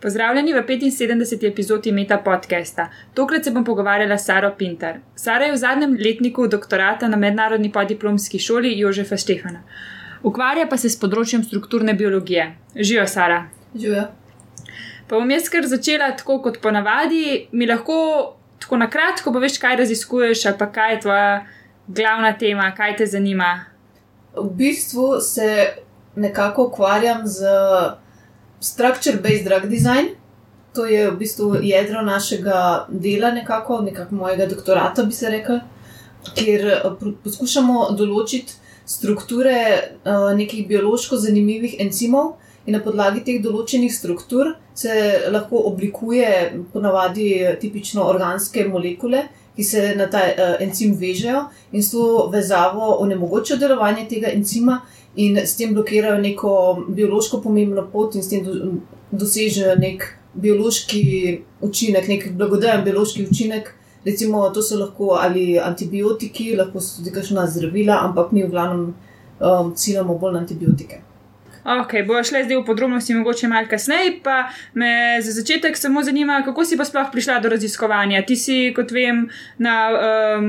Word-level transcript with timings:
Pozdravljeni 0.00 0.52
v 0.54 0.62
75. 0.62 1.48
epizodi 1.48 1.92
Meta 1.92 2.18
podcasta. 2.18 2.88
Tokrat 3.14 3.44
se 3.44 3.50
bom 3.50 3.64
pogovarjala 3.64 4.18
s 4.18 4.26
Saro 4.26 4.52
Pinter. 4.58 5.00
Sara 5.16 5.44
je 5.44 5.52
v 5.52 5.56
zadnjem 5.56 5.96
letniku 6.04 6.46
doktorata 6.46 7.08
na 7.08 7.16
mednarodni 7.16 7.72
podiplomski 7.72 8.38
šoli 8.38 8.78
Jožefa 8.78 9.16
Štefana. 9.16 9.64
Ukvarja 10.22 10.68
pa 10.70 10.78
se 10.78 10.86
s 10.88 11.00
področjem 11.02 11.42
strukturne 11.42 11.96
biologije. 11.98 12.46
Živijo, 12.76 13.08
Sara. 13.10 13.42
Živijo. 13.74 14.06
Pa 15.08 15.18
bom 15.18 15.34
jaz 15.34 15.50
kar 15.50 15.66
začela 15.66 16.12
tako 16.14 16.38
kot 16.46 16.62
ponavadi. 16.62 17.48
Mi 17.50 17.66
lahko 17.66 18.00
tako 18.62 18.78
na 18.78 18.86
kratko 18.86 19.34
poveš, 19.34 19.58
kaj 19.58 19.80
raziskuješ, 19.82 20.46
ali 20.46 20.62
pa 20.62 20.72
kaj 20.78 20.94
je 20.94 21.04
tvoja 21.08 21.30
glavna 21.88 22.36
tema, 22.38 22.70
kaj 22.70 23.00
te 23.02 23.06
zanima. 23.06 23.64
V 24.36 24.50
bistvu 24.62 25.16
se 25.20 25.72
nekako 26.14 26.70
ukvarjam 26.70 27.26
z 27.26 27.58
structure-based 28.60 29.44
drug 29.44 29.68
design. 29.70 30.14
To 30.74 30.86
je 30.86 31.10
v 31.10 31.16
bistvu 31.16 31.62
jedro 31.62 32.02
našega 32.02 32.86
dela, 32.88 33.30
nekako, 33.30 33.80
nekako 33.80 34.14
mojega 34.14 34.46
doktorata, 34.46 35.02
bi 35.02 35.12
se 35.12 35.30
rekel, 35.30 35.60
kjer 36.34 36.66
eh, 36.66 36.82
poskušamo 37.24 37.90
določiti 37.98 38.52
strukture 38.88 39.56
uh, 39.60 40.30
nekih 40.36 40.64
biološko 40.68 41.16
zanimivih 41.20 41.74
encimov, 41.80 42.38
in 42.68 42.76
na 42.76 42.80
podlagi 42.84 43.22
teh 43.24 43.40
določenih 43.40 43.92
struktur 43.92 44.52
se 44.76 44.94
lahko 45.32 45.62
oblikuje 45.70 46.28
ponavadi 46.72 47.56
tipično 47.60 48.04
organske 48.04 48.66
molekule. 48.68 49.26
Ki 49.58 49.64
se 49.66 49.80
na 49.98 50.04
ta 50.06 50.20
uh, 50.22 50.52
encim 50.62 50.92
vežejo 50.94 51.40
in 51.74 51.82
s 51.82 51.90
to 51.90 52.28
vezavo 52.30 52.92
onemogočajo 53.02 53.58
delovanje 53.58 54.04
tega 54.12 54.30
encima, 54.30 54.76
in 55.16 55.36
s 55.36 55.56
tem 55.56 55.74
blokirajo 55.74 56.18
neko 56.22 56.52
biološko 56.88 57.40
pomembno 57.42 57.88
pot 57.92 58.14
in 58.14 58.22
s 58.22 58.30
tem 58.30 58.44
do, 58.44 58.54
dosežejo 59.10 59.74
nek 59.78 60.06
biološki 60.34 61.02
učinek, 61.60 62.08
nek 62.08 62.30
blagodajen 62.32 62.84
biološki 62.84 63.26
učinek. 63.30 63.74
Recimo, 64.04 64.44
to 64.54 64.62
so 64.62 64.78
lahko 64.78 65.16
ali 65.20 65.58
antibiotiki, 65.58 66.54
lahko 66.56 66.80
so 66.80 67.00
tudi 67.00 67.12
kakšna 67.12 67.46
zdravila, 67.50 67.98
ampak 68.06 68.32
mi 68.32 68.44
v 68.44 68.50
glavnem 68.50 68.94
um, 69.40 69.74
ciljamo 69.74 70.14
bolj 70.18 70.36
na 70.36 70.44
antibiotike. 70.46 71.02
Ok, 71.68 71.92
bo 72.06 72.22
šla 72.24 72.44
zdaj 72.46 72.56
v 72.56 72.64
podrobnosti, 72.64 73.14
mogoče 73.14 73.48
malo 73.48 73.66
kasneje, 73.68 74.14
pa 74.24 74.46
me 74.74 75.18
za 75.20 75.34
začetek 75.36 75.76
samo 75.76 76.02
zanima, 76.02 76.40
kako 76.46 76.64
si 76.64 76.78
pa 76.78 76.84
sploh 76.84 77.10
prišla 77.12 77.40
do 77.44 77.50
raziskovanja. 77.52 78.22
Ti 78.24 78.36
si, 78.36 78.58
kot 78.76 78.94
vem, 78.94 79.26
na, 79.58 79.74
um, 80.38 80.46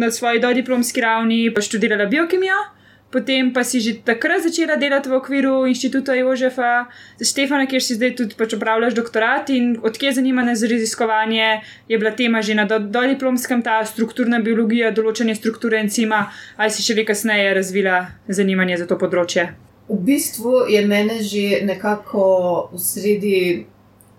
na 0.00 0.10
svoji 0.10 0.40
dodiplomski 0.40 1.00
ravni 1.00 1.52
študirala 1.60 2.08
biokemijo. 2.10 2.75
Potem 3.06 3.52
pa 3.54 3.62
si 3.62 3.78
že 3.80 4.02
takrat 4.02 4.42
začela 4.42 4.74
delati 4.74 5.08
v 5.08 5.14
okviru 5.14 5.62
inštituta 5.70 6.14
Jožefa 6.18 6.90
Stefana, 7.22 7.66
kjer 7.70 7.82
si 7.82 7.94
zdaj 7.94 8.16
tudi 8.18 8.34
pač 8.34 8.56
upravljaš 8.58 8.98
doktorat 8.98 9.50
in 9.54 9.78
odkje 9.78 10.18
zanimanje 10.18 10.56
za 10.58 10.66
raziskovanje 10.66 11.62
je 11.88 11.98
bila 11.98 12.10
tema 12.10 12.42
že 12.42 12.58
na 12.58 12.66
dodiplomskem, 12.66 13.62
ta 13.62 13.78
strukturna 13.86 14.42
biologija, 14.42 14.90
določanje 14.90 15.38
strukture 15.38 15.78
encima, 15.78 16.26
ali 16.58 16.70
si 16.70 16.82
še 16.82 16.98
vi 16.98 17.06
kasneje 17.06 17.54
razvila 17.54 18.10
zanimanje 18.26 18.82
za 18.82 18.86
to 18.90 18.98
področje? 18.98 19.54
V 19.86 20.02
bistvu 20.02 20.66
je 20.66 20.82
mene 20.82 21.22
že 21.22 21.62
nekako 21.62 22.26
v 22.74 22.82
sredi 22.82 23.66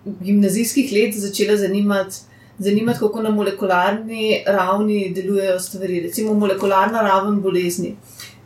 gimnazijskih 0.07 0.91
let 0.95 1.19
začela 1.19 1.59
zanimati. 1.59 2.23
Zanimati, 2.59 2.99
kako 2.99 3.21
na 3.21 3.29
molekularni 3.29 4.41
ravni 4.47 5.11
delujejo 5.13 5.59
stvari, 5.59 5.99
recimo 6.07 6.33
molekularna 6.33 7.03
raven 7.05 7.41
bolezni. 7.41 7.91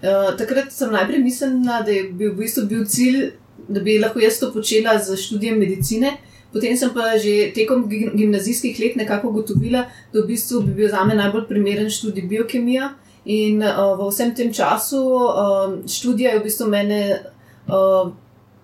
Eh, 0.02 0.38
takrat 0.38 0.72
sem 0.74 0.90
najprej 0.90 1.22
mislila, 1.22 1.84
da 1.86 1.92
je 1.92 2.08
bil 2.10 2.32
v 2.34 2.42
bistvu 2.42 2.66
bil 2.66 2.86
cilj, 2.90 3.34
da 3.70 3.84
bi 3.86 4.00
lahko 4.02 4.20
jaz 4.20 4.40
to 4.42 4.50
počela 4.54 4.98
z 4.98 5.14
študijem 5.18 5.60
medicine. 5.62 6.18
Potem 6.52 6.74
sem 6.78 6.90
pa 6.90 7.18
že 7.22 7.52
tekom 7.54 7.86
gimnazijskih 7.88 8.80
let 8.80 8.96
nekako 8.96 9.30
ugotovila, 9.30 9.86
da 10.14 10.22
v 10.22 10.28
bistvu 10.34 10.64
bi 10.66 10.74
bil 10.74 10.90
za 10.90 11.04
me 11.06 11.16
najbolj 11.16 11.46
primeren 11.48 11.90
študij 11.90 12.26
biokemija. 12.28 12.90
In 13.26 13.62
uh, 13.62 13.94
v 14.00 14.10
vsem 14.10 14.34
tem 14.36 14.50
času 14.54 14.98
uh, 14.98 15.78
študija 15.86 16.34
je 16.34 16.40
v 16.40 16.44
bistvu 16.50 16.68
mene 16.68 17.22
uh, 17.70 18.10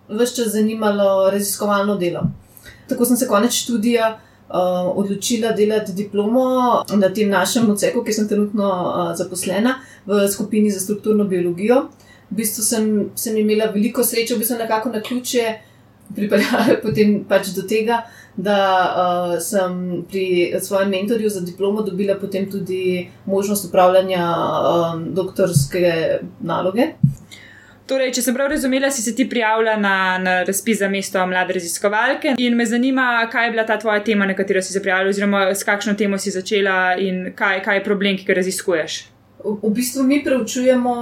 vse 0.10 0.36
čas 0.36 0.58
zanimalo 0.58 1.30
raziskovalno 1.30 1.96
delo. 2.02 2.26
Tako 2.90 3.06
sem 3.06 3.18
se 3.18 3.28
konec 3.28 3.54
študija 3.54 4.18
uh, 4.50 4.98
odločila 4.98 5.52
delati 5.52 5.94
diplomo 5.94 6.84
na 6.96 7.10
tem 7.14 7.30
našem 7.30 7.70
odseku, 7.70 8.04
kjer 8.04 8.16
sem 8.16 8.28
trenutno 8.28 8.68
uh, 8.68 9.16
zaposlena 9.16 9.78
v 10.06 10.28
skupini 10.32 10.72
za 10.72 10.80
strukturno 10.80 11.24
biologijo. 11.24 11.88
V 12.30 12.36
bistvu 12.42 12.64
sem, 12.64 12.88
sem 13.16 13.38
imela 13.38 13.72
veliko 13.72 14.04
sreče, 14.04 14.36
v 14.36 14.44
bistvu 14.44 14.58
nekako 14.60 14.92
na 14.96 15.02
ključe 15.02 15.46
pripeljala 16.16 16.78
potem 16.86 17.22
pač 17.28 17.52
do 17.56 17.64
tega, 17.68 18.02
da 18.38 18.58
uh, 18.62 19.36
sem 19.42 20.04
pri 20.10 20.56
svojem 20.62 20.92
mentorju 20.94 21.30
za 21.30 21.42
diplomo 21.42 21.82
dobila 21.82 22.16
potem 22.22 22.46
tudi 22.52 23.08
možnost 23.26 23.66
upravljanja 23.70 24.28
um, 24.36 25.08
doktorske 25.14 26.20
naloge. 26.40 26.94
Torej, 27.88 28.10
če 28.18 28.22
sem 28.26 28.36
prav 28.36 28.50
razumela, 28.52 28.90
si 28.92 29.02
se 29.02 29.14
ti 29.16 29.24
prijavila 29.30 29.78
na, 29.80 30.18
na 30.20 30.32
razpis 30.44 30.82
za 30.82 30.90
mesto 30.92 31.22
mlade 31.28 31.56
raziskovalke 31.56 32.34
in 32.38 32.58
me 32.60 32.66
zanima, 32.68 33.06
kaj 33.32 33.46
je 33.46 33.52
bila 33.54 33.64
ta 33.64 33.78
tvoja 33.80 34.04
tema, 34.04 34.28
na 34.28 34.36
katero 34.36 34.62
si 34.62 34.74
se 34.74 34.82
prijavila, 34.84 35.14
oziroma 35.14 35.44
s 35.56 35.64
kakšno 35.64 35.94
temo 35.96 36.20
si 36.20 36.34
začela 36.36 36.98
in 37.00 37.32
kaj, 37.36 37.62
kaj 37.64 37.80
je 37.80 37.84
problem, 37.86 38.18
ki 38.20 38.28
ga 38.28 38.36
raziskuješ. 38.42 38.98
V 39.46 39.72
bistvu 39.72 40.04
mi 40.04 40.20
preučujemo 40.26 40.98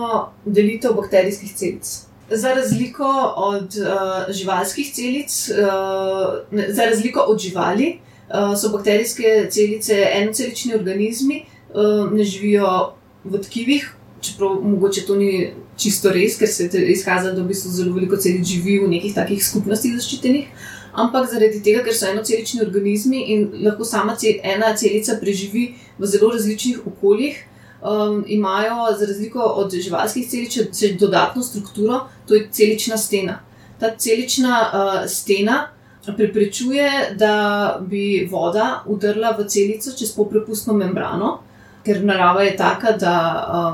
delitev 0.46 0.94
bakterijskih 1.00 1.56
celic. 1.58 1.96
Za 2.30 2.54
razliko 2.54 3.10
od 3.50 3.78
uh, 3.82 4.30
živalskih 4.30 4.94
celic, 4.94 5.42
uh, 5.50 6.62
za 6.70 6.86
razliko 6.86 7.26
od 7.34 7.42
živali, 7.42 7.96
uh, 8.30 8.54
so 8.54 8.70
bakterijske 8.70 9.48
celice 9.50 10.04
enocelični 10.22 10.76
organizmi, 10.76 11.46
uh, 11.74 12.12
ne 12.14 12.24
živijo 12.24 12.94
v 13.24 13.42
tkivih, 13.42 13.94
čeprav 14.26 14.60
mogoče 14.64 15.06
to 15.08 15.16
ni 15.20 15.32
čisto 15.78 16.12
res, 16.14 16.38
ker 16.40 16.50
se 16.50 16.70
je 16.74 16.86
izkazalo, 16.92 17.36
da 17.36 17.44
v 17.44 17.52
bistvu 17.52 17.72
zelo 17.72 17.96
veliko 17.96 18.18
celic 18.18 18.46
živi 18.48 18.80
v 18.84 18.92
nekih 18.96 19.16
takih 19.16 19.42
skupnostih 19.44 19.96
zaščitenih. 19.98 20.48
Ampak 20.96 21.28
zaradi 21.28 21.60
tega, 21.64 21.82
ker 21.84 21.96
so 21.96 22.08
enocelični 22.08 22.62
organizmi 22.64 23.26
in 23.34 23.50
lahko 23.66 23.84
sama 23.88 24.16
cel, 24.16 24.40
ena 24.44 24.72
celica 24.80 25.18
preživi 25.20 25.74
v 26.00 26.08
zelo 26.08 26.32
različnih 26.32 26.86
okoljih 26.88 27.42
um, 27.82 28.24
imajo, 28.28 28.96
za 29.00 29.06
razliko 29.06 29.40
od 29.40 29.76
živalskih 29.76 30.30
celic, 30.30 30.58
še 30.72 30.94
dodatno 31.00 31.44
strukturo, 31.44 32.06
to 32.28 32.36
je 32.36 32.48
celična 32.52 32.98
stena. 32.98 33.40
Ta 33.80 33.92
celična 33.98 34.60
uh, 34.64 35.10
stena 35.12 35.68
preprečuje, 36.06 36.90
da 37.20 37.36
bi 37.82 38.28
voda 38.32 38.84
udrla 38.86 39.36
v 39.38 39.48
celico 39.50 39.92
čez 39.92 40.14
poprepustno 40.16 40.74
membrano, 40.74 41.40
ker 41.86 42.04
narava 42.06 42.46
je 42.46 42.56
taka, 42.58 42.96
da 42.98 43.16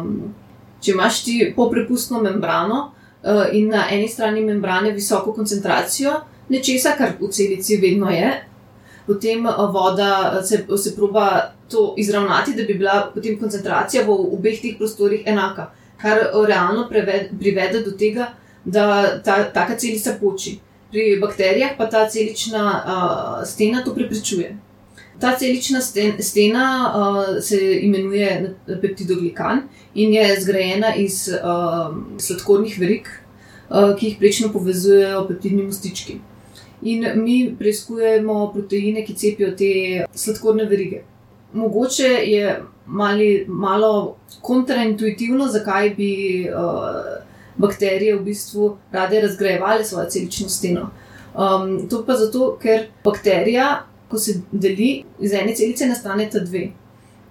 um, 0.02 0.34
če 0.82 0.92
imaš 0.92 1.24
ti 1.24 1.54
poprepustno 1.56 2.22
membrano 2.22 2.82
uh, 3.24 3.46
in 3.54 3.70
na 3.70 3.86
eni 3.92 4.08
strani 4.08 4.42
membrane 4.46 4.92
visoko 4.92 5.34
koncentracijo 5.34 6.14
nečesa, 6.50 6.96
kar 6.98 7.16
v 7.20 7.30
celici 7.32 7.78
vedno 7.78 8.10
je, 8.10 8.32
potem 9.08 9.46
uh, 9.46 9.68
voda 9.74 10.42
se, 10.44 10.66
se 10.78 10.96
proba 10.96 11.54
to 11.72 11.94
izravnati, 11.98 12.54
da 12.54 12.64
bi 12.64 12.74
bila 12.74 13.12
potem 13.14 13.40
koncentracija 13.40 14.04
v 14.08 14.18
obeh 14.36 14.60
teh 14.62 14.76
prostorih 14.78 15.24
enaka, 15.26 15.70
kar 16.02 16.26
realno 16.48 16.88
preved, 16.90 17.32
privede 17.40 17.84
do 17.86 17.94
tega, 17.98 18.34
da 18.66 19.22
ta 19.24 19.44
taka 19.54 19.78
celica 19.78 20.18
poči. 20.20 20.60
Pri 20.92 21.16
bakterijah 21.22 21.78
pa 21.78 21.88
ta 21.90 22.04
celična 22.10 22.64
uh, 22.68 23.48
stena 23.48 23.84
to 23.86 23.94
preprečuje. 23.96 24.58
Ta 25.22 25.36
celična 25.38 25.82
sten, 25.82 26.16
stena 26.20 26.66
uh, 26.96 27.44
se 27.44 27.60
imenuje 27.82 28.56
peptidoglikan 28.82 29.62
in 29.94 30.14
je 30.14 30.42
zgrajena 30.42 30.96
iz 30.96 31.30
uh, 31.30 31.96
sladkornih 32.18 32.80
verig, 32.80 33.08
uh, 33.70 33.94
ki 34.00 34.08
jih 34.08 34.18
prečno 34.20 34.50
povezujejo 34.54 35.28
peptidni 35.28 35.64
mostički. 35.64 36.18
In 36.82 37.06
mi 37.22 37.56
preizkujemo 37.60 38.52
proteine, 38.54 39.06
ki 39.06 39.14
cepijo 39.14 39.54
te 39.58 39.72
sladkorne 40.18 40.66
verige 40.66 41.04
mogoče 41.54 42.04
je 42.04 42.64
mali, 42.86 43.46
malo 43.48 44.16
kontraintuitivno, 44.42 45.48
zakaj 45.48 45.90
bi 45.90 46.48
uh, 46.50 46.96
bakterije 47.56 48.16
v 48.16 48.24
bistvu 48.24 48.78
rade 48.92 49.22
razgrajevale 49.22 49.84
svojo 49.86 50.10
celično 50.10 50.50
steno. 50.50 50.90
Um, 51.36 51.90
to 51.90 52.04
pa 52.06 52.14
zato, 52.14 52.58
ker 52.62 52.88
bakterija, 53.04 53.84
ko 54.12 54.20
se 54.20 54.42
deli 54.52 55.04
iz 55.20 55.34
ene 55.34 55.56
celice, 55.56 55.88
nastane 55.88 56.30
ta 56.30 56.40
dve. 56.40 56.70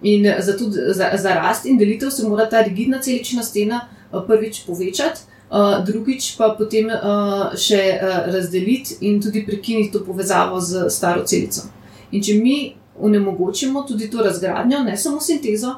In 0.03 0.25
zato 0.41 0.71
za, 0.71 1.11
za 1.17 1.35
rast 1.35 1.67
in 1.67 1.79
delitev 1.79 2.11
se 2.11 2.29
mora 2.29 2.49
ta 2.49 2.63
rigidna 2.63 3.03
celična 3.03 3.43
stena 3.43 3.89
uh, 4.13 4.23
prvič 4.27 4.65
povečati. 4.67 5.29
Uh, 5.51 5.85
drugič 5.87 6.37
pa 6.39 6.53
potem 6.59 6.87
uh, 6.87 7.51
še 7.59 7.81
uh, 7.99 8.19
razdeliti 8.31 9.01
in 9.01 9.19
tudi 9.23 9.43
prekiniti 9.47 9.91
to 9.93 10.05
povezavo 10.07 10.61
z 10.61 10.87
staro 10.91 11.25
celico. 11.27 11.67
In 12.11 12.23
če 12.23 12.37
mi 12.39 12.59
onemogočimo 13.01 13.83
tudi 13.89 14.11
to 14.11 14.23
razgradnjo, 14.23 14.85
ne 14.87 14.97
samo 14.97 15.21
sintezo, 15.21 15.75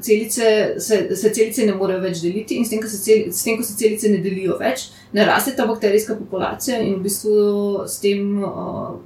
celice, 0.00 0.74
se, 0.78 1.16
se 1.16 1.32
celice 1.32 1.66
ne 1.66 1.74
morejo 1.74 2.02
več 2.04 2.20
deliti, 2.22 2.58
in 2.58 2.66
s 2.66 2.72
tem, 2.72 2.82
ko 2.82 2.88
se, 2.88 3.00
cel, 3.00 3.24
tem, 3.32 3.56
ko 3.58 3.64
se 3.66 3.76
celice 3.78 4.10
ne 4.12 4.20
delijo 4.24 4.58
več, 4.60 4.88
ne 5.16 5.24
raste 5.26 5.54
ta 5.56 5.66
bakterijska 5.66 6.16
populacija 6.18 6.80
in 6.84 6.98
v 6.98 7.04
bistvu 7.06 7.86
s 7.88 7.98
tem 8.02 8.42
uh, 8.44 8.96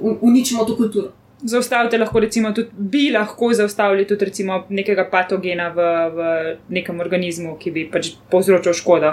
uničimo 0.00 0.64
to 0.64 0.76
kulturo. 0.76 1.12
Zaustavite 1.44 1.98
lahko, 1.98 2.20
recimo, 2.20 2.52
tudi 2.52 2.68
bi 2.72 3.10
lahko 3.12 3.52
zaustavili 3.52 4.06
tudi 4.06 4.24
recimo, 4.24 4.62
nekega 4.68 5.04
patogena 5.10 5.68
v, 5.68 5.88
v 6.14 6.28
nekem 6.68 7.00
organizmu, 7.00 7.58
ki 7.60 7.70
bi 7.70 7.84
pač 7.90 8.14
povzročal 8.30 8.72
škodo. 8.72 9.12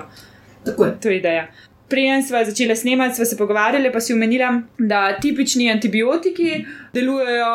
Tako 0.65 0.85
je. 0.85 0.95
To 1.01 1.09
je 1.09 1.17
ideja. 1.17 1.47
Preden 1.91 2.23
smo 2.23 2.39
začeli 2.45 2.75
snemati, 2.75 3.15
smo 3.15 3.25
se 3.25 3.37
pogovarjali, 3.37 3.91
pa 3.91 3.99
si 3.99 4.13
omenila, 4.13 4.61
da 4.77 5.17
tipični 5.19 5.71
antibiotiki 5.71 6.65
delujejo, 6.93 7.49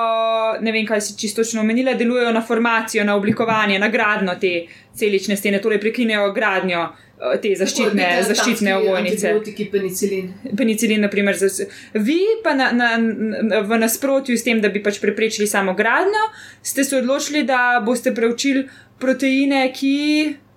ne 0.61 0.73
vem, 0.73 0.85
kaj 0.87 1.01
si 1.01 1.17
čisto 1.19 1.41
točno 1.41 1.63
omenila, 1.65 1.95
delujejo 1.95 2.33
na 2.33 2.43
formacijo, 2.45 3.05
na 3.05 3.15
oblikovanje, 3.17 3.79
na 3.79 3.89
gradno 3.89 4.35
te 4.41 4.67
celične 4.95 5.37
stene, 5.37 5.61
torej 5.63 5.81
prekinejo 5.81 6.33
gradnjo 6.37 6.89
te 7.37 7.55
zaščitne, 7.55 8.07
zaščitne 8.23 8.75
ovojnice. 8.77 9.33
Penicilin. 9.71 10.27
Penicilin, 10.55 11.01
naprimer. 11.01 11.35
za- 11.35 11.67
Vi 11.95 12.19
pa 12.43 12.55
na, 12.55 12.71
na, 12.73 12.97
na, 12.99 13.61
v 13.63 13.79
nasprotju 13.79 14.37
s 14.37 14.43
tem, 14.43 14.61
da 14.61 14.69
bi 14.69 14.81
pač 14.81 14.99
preprečili 14.99 15.47
samo 15.47 15.75
gradnjo, 15.75 16.25
ste 16.63 16.85
se 16.85 16.97
odločili, 16.97 17.43
da 17.45 17.61
boste 17.81 18.13
preučili 18.13 18.67
proteine, 18.99 19.73
ki 19.73 19.95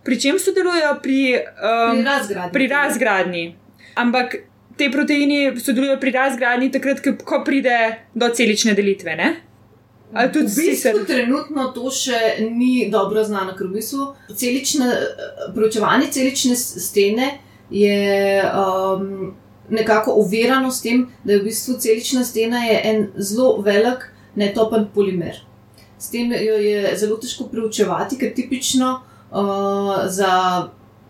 pri 0.03 0.15
čem 0.17 0.37
sodelujejo 0.37 0.99
pri, 1.01 1.19
um, 1.35 1.91
Pri 1.93 2.03
razgradnji. 2.03 2.51
pri 2.53 2.67
razgradnji. 2.67 3.45
Ampak 3.95 4.35
te 4.77 4.89
proteini 4.89 5.39
sodelujejo 5.57 5.97
pri 5.97 6.11
razgradnji 6.13 6.71
takrat, 6.71 6.99
ko 7.19 7.43
pride 7.43 7.77
do 8.13 8.29
celične 8.29 8.73
delitve. 8.73 9.15
Ne? 9.15 9.35
Ali 10.13 10.31
tudi 10.31 10.45
v 10.45 10.55
bistvu 10.55 10.75
sicer? 10.75 11.05
trenutno 11.05 11.67
to 11.75 11.91
še 11.93 12.19
ni 12.49 12.89
dobro 12.89 13.23
znano, 13.23 13.53
ker 13.57 13.67
v 13.69 13.77
bistvu 13.77 14.07
celične, 14.33 14.87
preučevanje 15.53 16.09
celične 16.11 16.55
stene 16.57 17.29
je 17.69 18.41
um, 18.49 19.35
nekako 19.69 20.15
ovirano 20.23 20.71
s 20.71 20.81
tem, 20.81 21.05
da 21.23 21.33
je 21.33 21.43
v 21.43 21.45
bistvu 21.51 21.77
celična 21.77 22.23
stena 22.23 22.63
je 22.65 22.81
en 22.83 23.05
zelo 23.17 23.61
velik 23.61 24.09
netopen 24.35 24.87
polimer. 24.93 25.43
S 25.99 26.09
tem 26.09 26.31
jo 26.33 26.57
je 26.57 26.95
zelo 26.97 27.19
težko 27.21 27.49
preučevati, 27.51 28.17
ker 28.17 28.33
tipično 28.33 28.91
uh, 28.97 30.09
za 30.09 30.33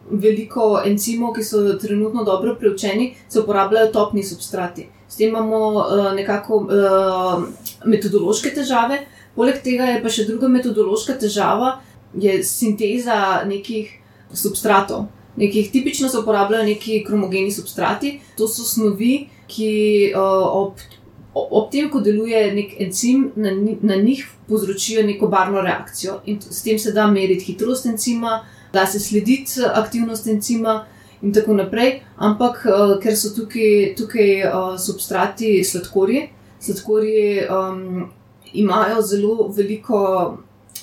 veliko 0.10 0.82
encimov, 0.86 1.36
ki 1.38 1.44
so 1.44 1.62
trenutno 1.80 2.24
dobro 2.24 2.56
preučeni, 2.60 3.14
se 3.30 3.40
uporabljajo 3.40 3.94
topni 3.94 4.24
substrati. 4.24 4.90
S 5.10 5.16
tem 5.16 5.30
imamo 5.30 5.60
uh, 5.74 6.12
nekako 6.14 6.58
uh, 6.70 7.44
metodološke 7.86 8.54
težave, 8.54 9.02
poleg 9.36 9.62
tega 9.66 9.88
je 9.90 10.02
pa 10.04 10.12
še 10.14 10.28
druga 10.28 10.50
metodološka 10.52 11.18
težava, 11.18 11.80
je 12.14 12.40
sinteza 12.46 13.42
nekih 13.50 13.90
substratov. 14.34 15.08
Nekih 15.40 15.72
tipično 15.72 16.10
se 16.10 16.20
uporabljajo 16.20 16.66
neki 16.68 17.04
kromogeni 17.08 17.52
substrati, 17.52 18.20
to 18.38 18.48
so 18.48 18.66
snovi, 18.68 19.30
ki 19.50 19.72
uh, 20.14 20.46
ob, 20.62 20.86
ob 21.34 21.72
tem, 21.74 21.90
ko 21.90 22.04
deluje 22.06 22.42
nek 22.54 22.78
encim, 22.86 23.32
na, 23.36 23.54
na 23.82 23.98
njih 23.98 24.28
povzročijo 24.50 25.06
neko 25.08 25.30
barvno 25.32 25.62
reakcijo. 25.66 26.20
In 26.30 26.42
s 26.42 26.62
tem 26.66 26.80
se 26.80 26.94
da 26.94 27.08
meriti 27.10 27.50
hitrost 27.50 27.90
encima, 27.90 28.44
da 28.74 28.86
se 28.86 29.00
slediti 29.00 29.66
aktivnost 29.74 30.28
encima 30.28 30.84
in 31.22 31.34
tako 31.34 31.54
naprej. 31.54 32.02
Ampak 32.18 32.66
uh, 32.66 32.98
ker 33.04 33.16
so 33.18 33.34
tukaj, 33.36 33.96
tukaj 33.98 34.30
uh, 34.48 34.76
substrati 34.80 35.64
sladkorji, 35.64 36.28
sladkorji 36.60 37.48
um, 37.48 38.10
imajo 38.54 39.02
zelo 39.02 39.50
veliko 39.58 40.38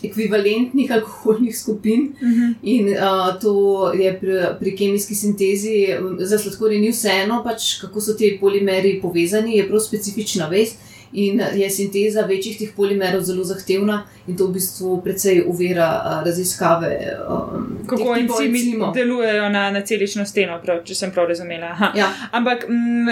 ekvivalentnih 0.04 0.92
alkoholnih 0.92 1.58
skupin. 1.58 2.12
Mhm. 2.22 2.52
In 2.62 2.88
uh, 2.88 3.40
to 3.40 3.92
je 3.92 4.18
pri, 4.20 4.40
pri 4.60 4.76
kemijski 4.76 5.14
sintezi, 5.14 5.76
za 6.18 6.38
sladkorje 6.38 6.80
ni 6.80 6.90
vseeno, 6.90 7.42
pač, 7.44 7.80
kako 7.80 8.00
so 8.00 8.14
ti 8.14 8.36
polimeri 8.40 8.98
povezani, 9.02 9.56
je 9.56 9.68
prav 9.68 9.80
specifična 9.80 10.48
vez. 10.48 10.76
In 11.12 11.40
je 11.54 11.70
sinteza 11.70 12.20
večjih 12.22 12.58
teh 12.58 12.70
polimerov 12.76 13.22
zelo 13.22 13.44
zahtevna, 13.44 13.96
in 14.26 14.36
to 14.36 14.46
v 14.46 14.52
bistvu 14.52 15.02
precej 15.02 15.44
uvira 15.46 15.86
uh, 15.96 16.24
raziskave. 16.26 16.90
Um, 17.28 17.78
Kako 17.86 18.16
encimi 18.16 18.58
encimov. 18.58 18.94
delujejo 18.94 19.48
na, 19.48 19.70
na 19.70 19.80
celično 19.80 20.26
steno, 20.26 20.58
prav, 20.62 20.82
če 20.84 20.94
sem 20.94 21.10
prav 21.10 21.28
razumela. 21.28 21.66
Aha. 21.66 21.92
Ja, 21.94 22.08
Ampak 22.32 22.64
m, 22.68 23.06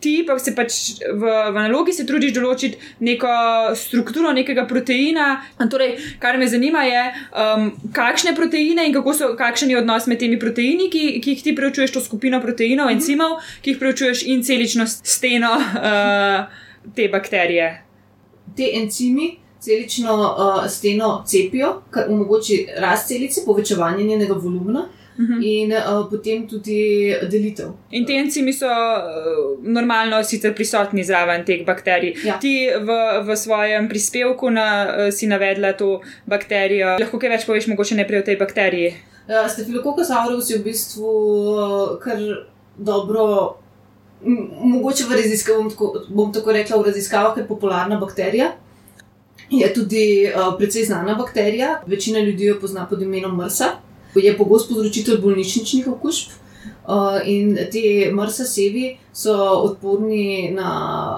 ti 0.00 0.24
pa 0.26 0.38
se 0.38 0.54
pač 0.54 0.72
v, 1.04 1.20
v 1.50 1.58
nalogi 1.58 1.92
se 1.92 2.06
trudiš 2.06 2.32
določiti 2.32 2.78
neko 3.00 3.28
strukturo 3.76 4.32
nekega 4.32 4.64
proteina. 4.66 5.28
Torej, 5.60 5.94
kar 6.18 6.38
me 6.38 6.48
zanima 6.48 6.82
je, 6.82 7.04
um, 7.34 7.68
kakšne 7.92 8.34
proteine 8.34 8.86
in 8.86 8.92
kako 8.92 9.14
so, 9.14 9.30
kakšen 9.36 9.70
je 9.70 9.78
odnos 9.78 10.06
med 10.06 10.18
temi 10.18 10.38
proteini, 10.38 10.88
ki, 10.90 11.20
ki 11.20 11.30
jih 11.30 11.42
ti 11.42 11.54
preučuješ, 11.54 11.90
to 11.90 12.00
skupino 12.00 12.40
proteinov, 12.40 12.88
Mhm. 12.88 12.96
encimov, 12.96 13.30
ki 13.62 13.70
jih 13.70 13.78
preučuješ, 13.78 14.24
in 14.24 14.42
celično 14.42 14.86
steno 14.88 15.52
uh, 15.60 16.44
te 16.94 17.08
bakterije. 17.08 17.82
te 18.56 18.70
encimi 18.74 19.36
celično 19.60 20.12
uh, 20.14 20.70
steno 20.70 21.24
cepijo, 21.26 21.82
kar 21.90 22.04
omogoči 22.08 22.66
rast 22.78 23.08
celice, 23.08 23.40
povečevanje 23.46 24.04
njenega 24.04 24.34
volumna 24.34 24.86
Mhm. 25.18 25.42
in 25.42 25.72
uh, 25.72 26.10
potem 26.10 26.46
tudi 26.48 27.14
delitev. 27.30 27.68
In 27.90 28.04
te 28.06 28.12
encimi 28.12 28.52
so 28.52 28.66
uh, 28.66 29.58
normalno 29.62 30.24
sicer 30.24 30.54
prisotni 30.54 31.04
zraven 31.04 31.44
teh 31.44 31.64
bakterij. 31.66 32.14
Ja. 32.24 32.38
Ti 32.38 32.68
v, 32.82 32.88
v 33.22 33.36
svojem 33.36 33.88
prispevku 33.88 34.50
na, 34.50 34.66
uh, 35.06 35.12
si 35.14 35.26
navedla 35.26 35.72
to 35.72 36.00
bakterijo. 36.26 36.96
Lahko 36.98 37.18
kaj 37.18 37.30
več 37.30 37.46
poveš, 37.46 37.66
mogoče 37.66 37.94
ne 37.94 38.06
prej 38.06 38.18
o 38.18 38.22
tej 38.22 38.36
bakteriji. 38.36 38.94
Uh, 39.28 39.46
Staphylococcus 39.48 40.10
aureus 40.10 40.50
je 40.50 40.58
v 40.58 40.64
bistvu 40.64 41.06
uh, 41.06 41.98
kar 42.02 42.18
dobro. 42.76 43.56
Mogoče 44.64 45.04
v 45.08 45.16
raziskavah, 45.16 45.62
bom, 45.62 45.70
tako- 45.70 46.04
bom 46.08 46.32
tako 46.32 46.52
rekla, 46.52 46.76
v 46.76 46.86
raziskavah 46.86 47.36
je 47.36 47.46
popularna 47.46 47.98
bakterija. 48.00 48.52
Je 49.50 49.74
tudi 49.74 50.26
uh, 50.26 50.54
precej 50.58 50.84
znana 50.84 51.14
bakterija, 51.14 51.82
večina 51.86 52.20
ljudi 52.20 52.44
jo 52.44 52.60
pozna 52.60 52.86
pod 52.90 53.02
imenom 53.02 53.36
MRSA. 53.36 53.64
Je 54.14 54.36
pogost 54.36 54.68
povzročitelj 54.68 55.18
bolnišničnih 55.18 55.88
okužb. 55.88 56.30
Uh, 56.88 57.20
in 57.24 57.56
te 57.72 58.10
MRSA 58.12 58.44
sevi 58.44 58.96
so 59.12 59.34
odporni 59.36 60.50
na 60.52 60.70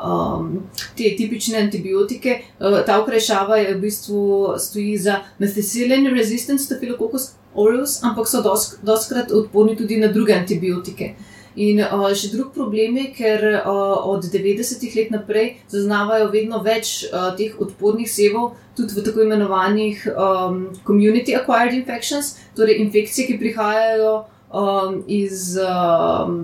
um, 0.05 0.63
te 0.97 1.11
tipične 1.17 1.59
antibiotike. 1.59 2.41
Uh, 2.61 2.85
ta 2.87 3.01
okrajšava 3.03 3.57
je 3.57 3.75
v 3.75 3.81
bistvu 3.81 4.55
stoji 4.59 4.99
za 4.99 5.21
methicillin 5.39 6.07
resistant 6.15 6.61
staphylococcus 6.61 7.33
aureus, 7.55 8.03
ampak 8.03 8.29
so 8.29 8.43
dosk, 8.43 8.79
doskrat 8.83 9.33
odporni 9.33 9.77
tudi 9.77 9.97
na 9.97 10.13
druge 10.13 10.35
antibiotike. 10.35 11.15
In 11.57 11.81
uh, 11.81 12.11
še 12.13 12.29
drug 12.35 12.51
problem 12.53 12.99
je, 13.01 13.07
ker 13.17 13.45
uh, 13.63 14.05
od 14.13 14.27
90-ih 14.29 14.97
let 14.99 15.13
naprej 15.15 15.55
zaznavajo 15.73 16.29
vedno 16.35 16.61
več 16.65 17.07
uh, 17.09 17.31
teh 17.39 17.57
odpornih 17.57 18.09
sevov, 18.11 18.59
tudi 18.77 18.93
v 18.93 19.05
tako 19.07 19.25
imenovanih 19.25 20.03
um, 20.13 20.59
community 20.85 21.33
acquired 21.39 21.73
infections, 21.73 22.35
torej 22.59 22.83
infekcije, 22.85 23.31
ki 23.31 23.39
prihajajo 23.41 24.17
um, 24.53 25.03
iz. 25.09 25.55
Um, 25.61 26.41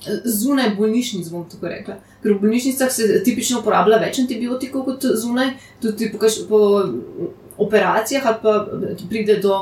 Zunaj 0.00 0.70
bolnišnic, 0.78 1.26
bom 1.28 1.42
tako 1.44 1.68
rekla. 1.68 1.98
Ker 2.22 2.32
v 2.32 2.38
bolnišnicah 2.40 2.88
se 2.88 3.18
tipično 3.20 3.58
uporablja 3.60 3.98
več 4.00 4.16
antibiotikov 4.22 4.86
kot 4.86 5.04
zunaj, 5.04 5.50
tudi 5.82 6.08
po, 6.08 6.30
po 6.48 6.60
operacijah, 7.60 8.24
ali 8.30 8.40
pa 8.40 8.54
pride 9.10 9.36
do 9.44 9.58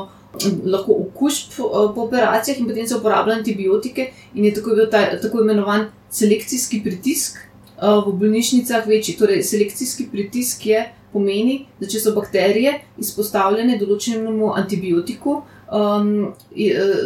lahko 0.65 0.93
okužb 0.93 1.59
eh, 1.59 1.93
po 1.95 2.05
operacijah, 2.05 2.59
in 2.59 2.67
potem 2.67 2.87
se 2.87 2.95
uporablja 2.95 3.39
antibiotike, 3.39 4.11
in 4.33 4.45
je 4.45 4.53
tako, 4.53 4.75
bil 4.75 4.89
ta, 4.91 5.03
tako 5.21 5.43
imenovan 5.43 5.89
selekcijski 6.09 6.83
pritisk 6.83 7.37
eh, 7.37 7.99
v 8.05 8.13
bolnišnicah 8.13 8.87
večji. 8.87 9.17
Torej, 9.17 9.43
selekcijski 9.43 10.09
pritisk 10.11 10.65
je, 10.65 10.85
pomeni, 11.13 11.65
da 11.79 11.87
če 11.89 11.99
so 12.03 12.13
bakterije 12.13 12.75
izpostavljene 13.01 13.79
določenemu 13.81 14.51
antibiotiku, 14.53 15.39
um, 15.71 16.33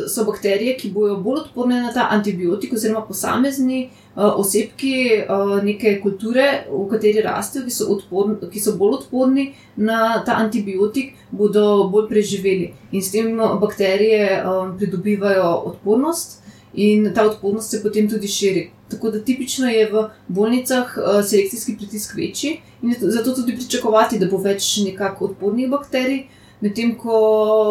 so 0.08 0.26
bakterije, 0.26 0.78
ki 0.78 0.92
bodo 0.92 1.18
bolj 1.18 1.40
odporne 1.44 1.82
na 1.82 1.94
ta 1.94 2.08
antibiotik, 2.12 2.74
oziroma 2.74 3.04
posamezni 3.08 3.90
uh, 4.16 4.40
osebki 4.40 5.24
uh, 5.24 5.56
neke 5.64 6.00
kulture, 6.02 6.66
v 6.70 6.84
kateri 6.92 7.24
rastejo, 7.26 7.66
ki 7.66 7.74
so, 7.76 7.90
odporni, 7.94 8.38
ki 8.52 8.64
so 8.64 8.76
bolj 8.80 9.00
odporni 9.02 9.50
na 9.76 10.22
ta 10.26 10.38
antibiotik, 10.42 11.14
bodo 11.32 11.90
bolj 11.92 12.08
preživeli. 12.12 12.72
In 12.92 13.02
s 13.02 13.12
tem 13.12 13.34
uh, 13.40 13.58
bakterije 13.62 14.40
um, 14.44 14.78
pridobivajo 14.78 15.52
odpornost. 15.74 16.40
In 16.74 17.12
ta 17.14 17.28
odpornost 17.30 17.70
se 17.70 17.84
potem 17.84 18.08
tudi 18.10 18.28
širi. 18.28 18.72
Tako 18.90 19.12
da 19.14 19.20
tipično 19.22 19.68
je 19.70 19.84
v 19.92 20.08
bolnicah 20.28 20.96
uh, 20.98 21.20
selekcijski 21.22 21.76
pritisk 21.78 22.16
večji 22.18 22.56
in 22.82 22.96
zato 23.00 23.36
tudi 23.36 23.54
pričakovati, 23.56 24.18
da 24.20 24.26
bo 24.26 24.40
več 24.42 24.80
nekako 24.82 25.26
odpornih 25.26 25.70
bakterij, 25.70 26.24
medtem 26.64 26.96
ko 26.96 27.18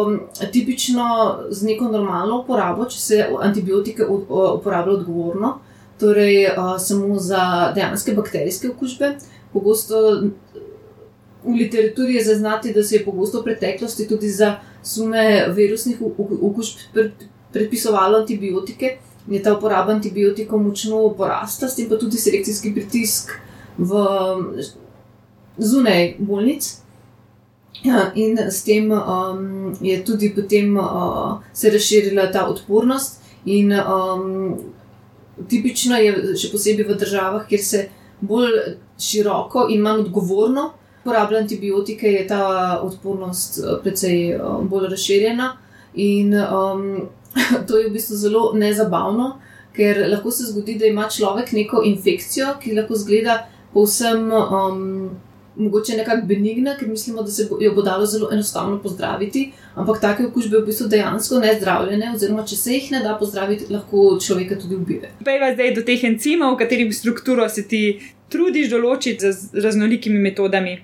mm, 0.09 0.49
tipično 0.51 1.05
z 1.49 1.65
neko 1.65 1.89
normalno 1.91 2.43
uporabo, 2.43 2.85
če 2.85 2.99
se 2.99 3.21
antibiotike 3.41 4.05
uporablja 4.05 4.99
odgovorno, 4.99 5.55
torej 5.99 6.45
uh, 6.51 6.75
samo 6.81 7.17
za 7.19 7.71
dejanske 7.75 8.13
bakterijske 8.13 8.69
okužbe, 8.69 9.15
pogosto 9.53 10.01
v 11.43 11.55
literaturi 11.59 12.15
je 12.15 12.23
zaznati, 12.23 12.73
da 12.73 12.83
se 12.83 12.95
je 12.95 13.05
pogosto 13.05 13.41
v 13.41 13.49
preteklosti 13.49 14.07
tudi 14.07 14.29
za 14.29 14.55
sume 14.83 15.47
virusnih 15.55 15.97
okužb 16.41 17.01
predpisovalo 17.53 18.17
antibiotike. 18.17 18.97
Je 19.27 19.39
ta 19.43 19.53
uporaba 19.55 19.93
antibiotikov 19.93 20.59
močno 20.59 21.09
porasta, 21.17 21.67
s 21.67 21.75
tem 21.75 21.87
pa 21.89 21.95
tudi 21.95 22.19
selekcijski 22.19 22.73
pritisk 22.75 23.31
v 23.77 24.03
zunaj 25.57 26.15
bolnic. 26.19 26.82
Ja, 27.83 28.11
in 28.15 28.37
s 28.37 28.63
tem 28.63 28.91
um, 28.91 29.75
je 29.81 29.97
tudi 30.05 30.29
potem 30.35 30.77
uh, 30.77 31.39
se 31.53 31.69
razširila 31.69 32.31
ta 32.31 32.45
odpornost, 32.47 33.19
in 33.45 33.73
um, 33.75 34.55
tipično 35.49 35.97
je, 35.99 36.13
še 36.39 36.51
posebej 36.51 36.87
v 36.87 36.95
državah, 37.01 37.43
kjer 37.49 37.63
se 37.63 37.81
bolj 38.23 38.55
široko 38.99 39.65
in 39.69 39.83
manj 39.83 40.05
odgovorno 40.05 40.69
uporablja 41.03 41.41
antibiotike, 41.43 42.07
je 42.07 42.27
ta 42.27 42.45
odpornost 42.79 43.59
uh, 43.59 43.75
precej 43.83 44.37
uh, 44.37 44.61
bolj 44.63 44.87
razširjena. 44.93 45.49
In 45.99 46.31
um, 46.39 46.87
to 47.67 47.81
je 47.81 47.89
v 47.89 47.93
bistvu 47.97 48.15
zelo 48.15 48.45
nezabavno, 48.55 49.33
ker 49.75 50.05
lahko 50.07 50.31
se 50.31 50.47
zgodi, 50.47 50.77
da 50.79 50.87
ima 50.87 51.09
človek 51.11 51.51
neko 51.51 51.83
infekcijo, 51.83 52.55
ki 52.63 52.79
lahko 52.79 52.95
zgleda 52.95 53.41
povsem. 53.75 54.31
Um, 54.31 54.87
mogoče 55.55 55.97
nekako 55.97 56.25
benigna, 56.27 56.77
ker 56.77 56.87
mislimo, 56.87 57.23
da 57.23 57.31
se 57.31 57.47
jo 57.59 57.73
bo 57.73 57.81
dalo 57.81 58.05
zelo 58.05 58.29
enostavno 58.31 58.79
pozdraviti, 58.81 59.51
ampak 59.75 60.01
take 60.01 60.25
okužbe 60.25 60.57
v 60.57 60.65
bistvu 60.65 60.87
dejansko 60.87 61.39
nezdravljene, 61.39 62.11
oziroma 62.15 62.45
če 62.47 62.57
se 62.57 62.73
jih 62.73 62.91
ne 62.91 63.03
da 63.03 63.15
pozdraviti, 63.19 63.69
lahko 63.73 64.17
človeka 64.21 64.57
tudi 64.59 64.75
ubije. 64.75 65.11
Pejva 65.25 65.53
zdaj 65.53 65.75
do 65.75 65.85
teh 65.85 66.03
encimov, 66.09 66.55
v 66.55 66.63
katerih 66.63 66.95
strukturo 66.95 67.49
se 67.49 67.67
ti 67.67 67.83
trudiš 68.33 68.71
določiti 68.73 69.31
z 69.31 69.63
raznolikimi 69.65 70.19
metodami. 70.19 70.79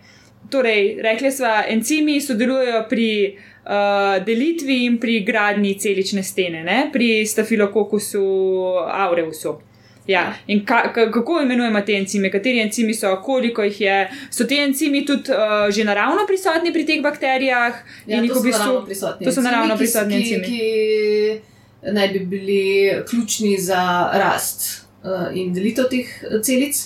Torej, 0.49 0.99
rekli 1.05 1.31
smo, 1.31 1.49
encimi 1.69 2.17
sodelujejo 2.21 2.83
pri 2.89 3.09
uh, 3.29 4.17
delitvi 4.25 4.83
in 4.85 4.97
pri 5.01 5.19
gradnji 5.25 5.75
celične 5.79 6.23
stene, 6.23 6.63
ne? 6.63 6.89
pri 6.93 7.25
stafilokokusu 7.25 8.21
aureusu. 9.05 9.59
Ja. 10.09 10.33
In 10.47 10.65
ka, 10.65 10.89
ka, 10.93 11.11
kako 11.11 11.41
imenujemo 11.41 11.81
te 11.85 11.93
encime, 11.93 12.31
kateri 12.33 12.63
encimi 12.63 12.93
so, 12.97 13.11
koliko 13.21 13.63
jih 13.63 13.81
je. 13.81 13.97
So 14.33 14.47
ti 14.49 14.57
encimi 14.57 15.03
tudi 15.05 15.29
uh, 15.31 15.69
že 15.69 15.83
naravno 15.85 16.25
prisotni 16.27 16.73
pri 16.73 16.85
teh 16.85 17.01
bakterijah? 17.03 17.75
Ja, 18.07 18.21
to, 18.27 18.35
so 18.35 18.41
bistvu, 18.41 18.77
prisotni 18.85 19.25
to 19.27 19.31
so 19.31 19.43
naravno 19.45 19.77
prisotni 19.77 20.17
encimi. 20.17 20.45
Ki 20.47 21.91
naj 21.93 22.07
bi 22.07 22.19
bili 22.19 22.63
ključni 23.09 23.57
za 23.61 23.81
rast 24.13 24.87
uh, 25.03 25.29
in 25.37 25.53
delitev 25.53 25.91
teh 25.91 26.09
eh, 26.23 26.41
celic. 26.41 26.79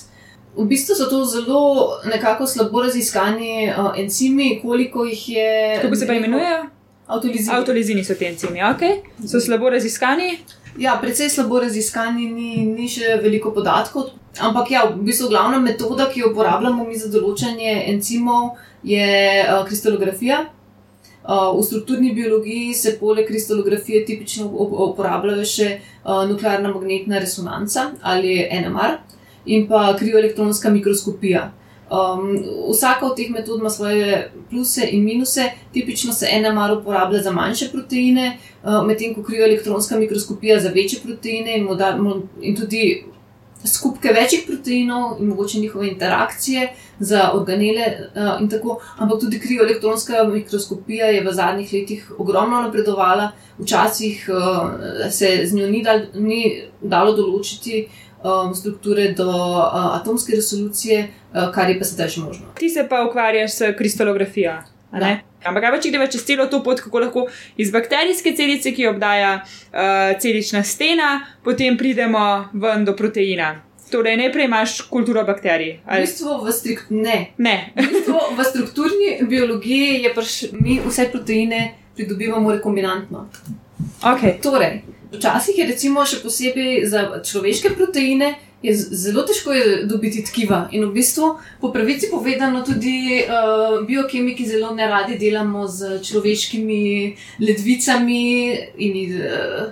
V 0.57 0.65
bistvu 0.69 0.97
so 0.99 1.07
to 1.09 1.23
zelo 1.25 1.61
nekako 2.05 2.47
slabo 2.47 2.83
raziskani 2.83 3.71
uh, 3.71 3.93
encimi, 3.97 4.59
koliko 4.61 5.05
jih 5.05 5.29
je. 5.29 5.79
Kako 5.81 5.95
se 5.95 6.07
pa 6.07 6.13
imenujejo? 6.19 6.65
Autolizini. 7.07 7.55
Autolizini 7.55 8.03
so 8.03 8.19
ti 8.19 8.25
encimi, 8.25 8.59
ok. 8.63 8.83
So 9.31 9.39
slabo 9.39 9.69
raziskani. 9.69 10.37
Ja, 10.77 10.97
precej 11.01 11.29
slabo 11.29 11.59
raziskani, 11.61 12.27
ni, 12.33 12.65
ni 12.65 12.87
še 12.89 13.19
veliko 13.21 13.51
podatkov. 13.53 14.15
Ampak 14.41 14.71
ja, 14.73 14.87
v 14.89 15.05
bistvu 15.05 15.29
glavna 15.29 15.59
metoda, 15.61 16.07
ki 16.09 16.23
jo 16.23 16.31
uporabljamo 16.31 16.87
mi 16.87 16.97
za 16.97 17.11
določanje 17.13 17.75
encimov, 17.91 18.55
je 18.81 19.05
uh, 19.45 19.61
kristalografija. 19.67 20.39
Uh, 21.23 21.53
v 21.53 21.61
strukturni 21.63 22.09
biologiji 22.17 22.73
se 22.73 22.95
poleg 22.97 23.29
kristalografije 23.29 24.01
tipično 24.07 24.49
uporabljajo 24.89 25.45
še 25.47 25.67
uh, 25.77 26.25
nuklearna 26.27 26.73
magnetna 26.73 27.21
resonanca 27.21 27.91
ali 28.01 28.41
NMR 28.43 28.97
in 29.45 29.69
pa 29.69 29.85
krioelektronska 29.99 30.73
mikroskopija. 30.73 31.51
Um, 31.93 32.43
vsaka 32.71 33.05
od 33.05 33.15
teh 33.15 33.29
metod 33.29 33.59
ima 33.59 33.69
svoje 33.69 34.31
pluse 34.50 34.88
in 34.91 35.03
minuse. 35.03 35.43
Tipično 35.73 36.13
se 36.13 36.27
NMR 36.41 36.71
uporablja 36.79 37.21
za 37.21 37.31
manjše 37.31 37.69
proteine, 37.71 38.38
uh, 38.63 38.88
medtem 38.88 39.13
ko 39.13 39.23
krioelektronska 39.23 40.00
mikroskopija 40.00 40.59
za 40.59 40.69
večje 40.69 41.00
proteine 41.03 41.57
in, 41.57 41.63
moda, 41.63 41.97
in 42.41 42.55
tudi 42.55 43.03
skupke 43.65 44.09
večjih 44.09 44.43
proteinov 44.47 45.19
in 45.19 45.27
mogoče 45.27 45.59
njihove 45.59 45.88
interakcije 45.88 46.73
za 47.00 47.31
organele. 47.33 47.85
Uh, 48.15 48.50
tako, 48.50 48.79
ampak 48.97 49.19
tudi 49.19 49.39
krioelektronska 49.39 50.23
mikroskopija 50.23 51.05
je 51.05 51.21
v 51.21 51.31
zadnjih 51.31 51.73
letih 51.73 52.12
ogromno 52.17 52.62
napredovala, 52.62 53.31
včasih 53.59 54.29
uh, 54.29 55.12
se 55.12 55.41
z 55.45 55.55
njo 55.55 55.69
ni, 55.69 55.83
dal, 55.83 56.00
ni 56.13 56.63
dalo 56.81 57.13
določiti 57.13 57.85
um, 58.23 58.55
strukture 58.55 59.11
do 59.17 59.29
uh, 59.29 59.95
atomske 59.95 60.35
resolucije, 60.35 61.07
uh, 61.33 61.51
kar 61.53 61.69
je 61.69 61.79
pa 61.79 61.85
sedaj 61.85 62.07
že 62.07 62.21
možno. 62.21 62.45
Ti 62.59 62.69
se 62.69 62.87
pa 62.89 63.03
ukvarjaš 63.09 63.51
s 63.51 63.73
kristalografijo. 63.77 64.53
Ampak 65.43 65.63
kaj 65.63 65.81
če 65.81 65.89
gremo 65.91 66.07
čez 66.07 66.23
celo 66.23 66.45
to 66.47 66.61
pot, 66.63 66.79
kako 66.79 66.99
lahko 66.99 67.25
iz 67.57 67.71
bakterijske 67.71 68.35
celice, 68.37 68.71
ki 68.71 68.87
obdaja 68.87 69.41
uh, 69.43 70.13
celična 70.21 70.63
stena, 70.63 71.25
potem 71.43 71.77
pridemo 71.77 72.49
ven 72.53 72.85
do 72.85 72.95
proteina. 72.95 73.55
Torej, 73.91 74.17
najprej 74.17 74.45
imaš 74.45 74.81
kulturo 74.89 75.21
bakterij. 75.23 75.79
Ali... 75.85 76.05
V 76.05 76.07
bistvu 76.07 76.37
v, 76.45 76.53
strikt, 76.53 76.89
ne. 76.89 77.17
Ne. 77.37 77.73
v, 77.75 77.89
bistvu 77.91 78.21
v 78.37 78.45
strukturni 78.47 79.09
biologiji 79.29 79.99
je 80.07 80.13
pač 80.15 80.37
mi 80.57 80.79
vse 80.81 81.09
proteine 81.11 81.73
pridobivamo 81.93 82.55
rekombinantno. 82.55 83.27
Okay. 84.01 84.39
Torej, 84.41 84.81
Včasih 85.13 85.58
je 85.58 85.67
recimo 85.70 86.05
še 86.05 86.24
posebej 86.24 86.89
za 86.89 87.05
človeške 87.22 87.75
proteine. 87.77 88.34
Je 88.63 88.74
zelo 88.74 89.25
težko 89.27 89.51
je 89.51 89.84
dobiti 89.86 90.24
tkiva, 90.24 90.70
in 90.72 90.86
v 90.88 90.93
bistvu, 90.96 91.34
po 91.60 91.70
pravici 91.74 92.08
povedano, 92.08 92.62
tudi 92.63 93.20
uh, 93.20 93.84
biokemiki 93.84 94.48
zelo 94.48 94.72
ne 94.72 94.88
radi 94.88 95.17
delamo 95.20 95.67
z 95.67 96.00
človeškimi 96.00 96.84
ledvicami. 97.43 98.22
In, 98.88 98.96
uh, 99.20 99.65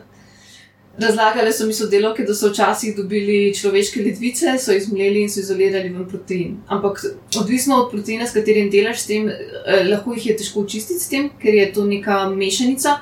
razlagali 1.00 1.54
so 1.56 1.66
mi 1.66 1.74
sodelovke, 1.74 2.26
da 2.28 2.36
so 2.36 2.52
včasih 2.52 2.92
dobili 2.98 3.56
človeške 3.56 4.04
ledvice, 4.04 4.58
so 4.60 4.76
jih 4.76 4.84
zmleli 4.84 5.24
in 5.24 5.32
so 5.32 5.40
izolirali 5.40 5.90
ven 5.90 6.04
protein. 6.06 6.60
Ampak 6.68 7.00
odvisno 7.40 7.80
od 7.86 7.96
proteina, 7.96 8.28
s 8.28 8.36
katerim 8.36 8.68
delaš, 8.70 9.08
tem, 9.08 9.32
uh, 9.32 9.88
lahko 9.88 10.20
jih 10.20 10.34
je 10.34 10.38
težko 10.44 10.68
očistiti 10.68 11.10
tem, 11.10 11.32
ker 11.40 11.56
je 11.56 11.72
to 11.72 11.88
neka 11.88 12.28
mešanica 12.36 13.00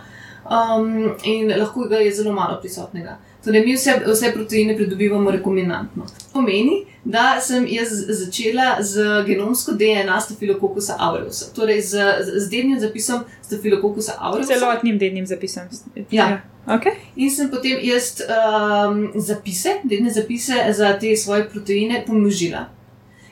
um, 0.50 1.16
in 1.24 1.50
lahko 1.58 1.88
ga 1.90 1.98
je 1.98 2.14
zelo 2.14 2.34
malo 2.34 2.60
prisotnega. 2.62 3.18
Torej, 3.44 3.66
mi 3.66 3.76
vse, 3.76 4.02
vse 4.08 4.32
proteine 4.34 4.76
pridobivamo 4.76 5.32
rekombinantno. 5.32 6.06
Pomeni, 6.34 6.86
da 7.06 7.42
sem 7.42 7.68
jaz 7.68 7.90
začela 8.10 8.78
z 8.84 9.24
genomsko 9.28 9.72
DNA 9.72 10.20
stafilokokusa 10.22 10.96
aureusa, 11.00 11.54
torej 11.56 11.82
z, 11.82 12.04
z 12.36 12.50
dednim 12.50 12.80
zapisom 12.80 13.24
stafilokokusa 13.42 14.18
aureusa. 14.20 14.54
Celotnim 14.54 14.98
dednim 15.00 15.26
zapisom. 15.26 15.64
Ja. 15.96 16.04
ja. 16.12 16.42
Okay. 16.68 17.00
In 17.16 17.32
sem 17.32 17.48
potem 17.50 17.80
jaz 17.82 18.20
um, 18.28 19.08
zapise, 19.16 19.80
dedne 19.84 20.12
zapise 20.14 20.74
za 20.74 20.92
te 21.00 21.16
svoje 21.18 21.48
proteine 21.50 22.04
pomnožila. 22.06 22.68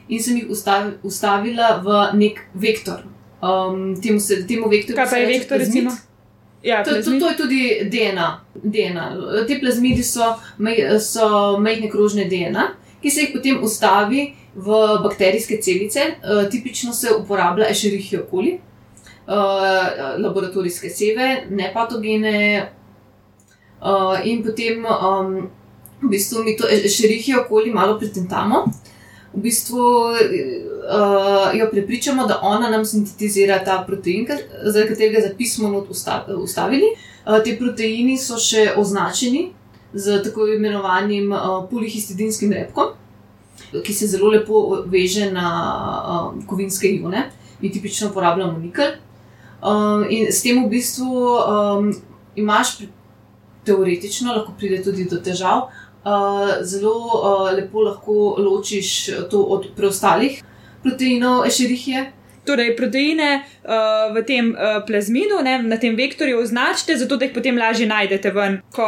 In 0.08 0.24
sem 0.24 0.40
jih 0.40 0.50
ustavi, 0.50 0.96
ustavila 1.04 1.76
v 1.84 2.02
nek 2.18 2.42
vektor. 2.56 3.04
Um, 3.44 3.92
temu, 4.02 4.20
se, 4.20 4.40
temu 4.48 4.72
vektorju. 4.72 4.96
Kaj 4.98 5.10
pa 5.12 5.20
je 5.20 5.28
vektor, 5.28 5.60
recimo? 5.60 5.92
Zmit. 5.92 6.07
Ja, 6.64 6.84
to, 6.84 6.92
to, 7.04 7.20
to 7.20 7.30
je 7.30 7.38
tudi 7.38 7.90
DNA. 7.92 8.42
DNA. 8.64 9.16
Te 9.48 9.60
plazmidi 9.60 10.04
so, 10.04 10.34
so 11.00 11.58
majhne 11.60 11.90
krožne 11.90 12.26
DNA, 12.26 12.72
ki 13.02 13.12
se 13.12 13.22
jih 13.22 13.36
potem 13.36 13.60
ustavi 13.64 14.32
v 14.56 14.80
bakterijske 15.04 15.62
celice. 15.62 16.00
Uh, 16.24 16.50
tipično 16.50 16.94
se 16.94 17.14
uporablja 17.20 17.70
ešerihijo 17.70 18.26
koli, 18.32 18.58
uh, 19.28 20.18
laboratorijske 20.24 20.90
seve, 20.90 21.46
ne 21.50 21.72
patogene. 21.74 22.72
Uh, 23.78 24.18
in 24.26 24.42
potem 24.44 24.86
um, 24.86 25.50
v 26.02 26.10
bistvu 26.10 26.44
mi 26.44 26.58
to 26.58 26.66
ešerihijo 26.70 27.46
koli 27.50 27.74
malo 27.74 28.00
pretentamo. 28.00 28.66
V 29.34 29.42
bistvu 29.42 29.84
uh, 30.88 31.60
jo 31.60 31.70
prepričamo, 31.72 32.28
da 32.28 32.40
ona 32.42 32.70
nam 32.70 32.86
sintetizira 32.86 33.64
ta 33.64 33.84
protein, 33.88 34.28
za 34.64 34.88
katerega 34.88 35.28
zapismo 35.28 35.70
not 35.70 35.88
ustavili. 36.38 36.86
Uh, 37.26 37.44
te 37.44 37.58
proteini 37.60 38.18
so 38.18 38.38
še 38.40 38.74
označeni 38.78 39.52
z 39.94 40.22
tako 40.24 40.48
imenovanim 40.48 41.32
uh, 41.32 41.66
polihistidinskim 41.70 42.54
repkom, 42.54 42.96
ki 43.84 43.94
se 43.94 44.08
zelo 44.08 44.30
lepo 44.32 44.84
veže 44.86 45.32
na 45.32 45.48
uh, 46.32 46.46
kovinske 46.48 46.88
ione 46.88 47.30
in 47.62 47.72
tipično 47.72 48.10
uporabljamo 48.10 48.60
nikel. 48.60 48.96
Um, 49.58 50.06
in 50.10 50.32
s 50.32 50.44
tem 50.44 50.64
v 50.64 50.70
bistvu 50.70 51.08
um, 51.10 51.92
imaš 52.36 52.78
teoretično, 53.66 54.34
lahko 54.34 54.54
pride 54.58 54.84
tudi 54.84 55.08
do 55.10 55.18
težav, 55.20 55.68
uh, 55.68 56.62
zelo 56.62 56.94
uh, 56.96 57.50
lepo 57.58 57.82
lahko 57.82 58.36
ločiš 58.38 59.10
to 59.32 59.42
od 59.42 59.74
preostalih 59.76 60.44
proteinov 60.88 61.44
ešerihije. 61.48 62.06
Torej, 62.48 62.78
proteine 62.80 63.44
uh, 63.44 64.16
v 64.16 64.24
tem 64.24 64.54
uh, 64.56 64.80
plazminu, 64.88 65.42
ne, 65.44 65.60
na 65.68 65.76
tem 65.76 65.98
vektorju, 66.00 66.40
označite, 66.40 66.96
zato 66.96 67.18
da 67.20 67.28
jih 67.28 67.36
potem 67.36 67.60
lažje 67.60 67.88
najdete 67.90 68.32
ven. 68.32 68.62
Ko... 68.72 68.88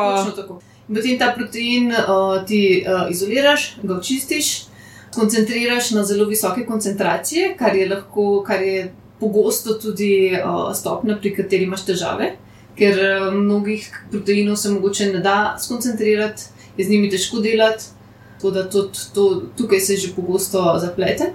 Potem 0.87 1.19
ta 1.19 1.33
protein 1.35 1.91
uh, 1.91 2.39
ti 2.47 2.81
uh, 2.81 3.11
izoliraš, 3.11 3.75
ga 3.83 3.99
očistiš, 3.99 4.69
koncentriraš 5.13 5.91
na 5.91 6.05
zelo 6.07 6.25
visoke 6.25 6.63
koncentracije, 6.65 7.53
kar 7.59 7.75
je 7.75 7.89
lahko, 7.89 8.43
kar 8.47 8.63
je 8.63 8.87
pogosto 9.19 9.75
tudi 9.75 10.31
uh, 10.39 10.71
stopnja, 10.73 11.19
pri 11.19 11.35
kateri 11.35 11.67
imaš 11.67 11.83
težave, 11.91 12.31
ker 12.79 12.95
uh, 12.95 13.27
mnogih 13.35 13.85
proteinov 14.11 14.55
se 14.55 14.71
mogoče 14.71 15.11
ne 15.13 15.19
da 15.19 15.57
skoncentrirati, 15.59 16.47
je 16.77 16.85
z 16.85 16.95
njimi 16.95 17.11
težko 17.11 17.43
delati, 17.43 17.91
tako 18.37 18.55
da 18.55 18.69
tudi 18.69 19.05
to, 19.13 19.27
tukaj 19.57 19.79
se 19.79 19.99
že 19.99 20.15
pogosto 20.15 20.63
zaplete. 20.79 21.33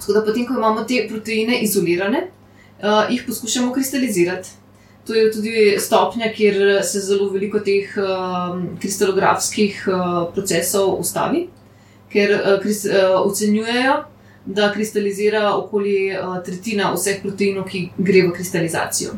Tako 0.00 0.12
da 0.12 0.24
potem, 0.24 0.46
ko 0.46 0.54
imamo 0.54 0.84
te 0.84 1.02
proteine 1.08 1.60
izolirane, 1.62 2.28
uh, 2.82 3.10
jih 3.10 3.24
poskušamo 3.26 3.72
kristalizirati. 3.72 4.48
To 5.06 5.14
je 5.14 5.32
tudi 5.32 5.76
stopnja, 5.80 6.32
kjer 6.36 6.84
se 6.84 7.00
zelo 7.00 7.30
veliko 7.32 7.60
teh 7.64 7.94
uh, 7.96 8.58
kristalografskih 8.80 9.86
uh, 9.88 10.18
procesov 10.34 10.98
ustavi, 11.00 11.46
ker 12.12 12.34
uh, 12.36 12.58
krist, 12.62 12.86
uh, 12.86 13.16
ocenjujejo, 13.24 13.94
da 14.44 14.72
kristalizira 14.72 15.54
okoli 15.56 16.12
uh, 16.12 16.36
tretjina 16.44 16.92
vseh 16.92 17.22
proteinov, 17.22 17.66
ki 17.72 17.88
gre 17.96 18.26
v 18.28 18.34
kristalizacijo. 18.36 19.16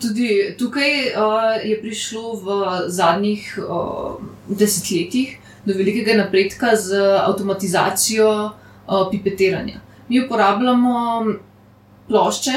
Tudi 0.00 0.54
tukaj 0.60 0.92
uh, 1.16 1.56
je 1.64 1.80
prišlo 1.80 2.34
v 2.44 2.60
zadnjih 2.92 3.48
uh, 3.64 4.20
desetletjih 4.48 5.38
do 5.64 5.72
velikega 5.72 6.18
napredka 6.20 6.76
z 6.76 7.00
avtomatizacijo 7.24 8.28
uh, 8.44 9.08
pipetiranja. 9.10 9.80
Mi 10.08 10.24
uporabljamo 10.24 11.24
plošče 12.08 12.52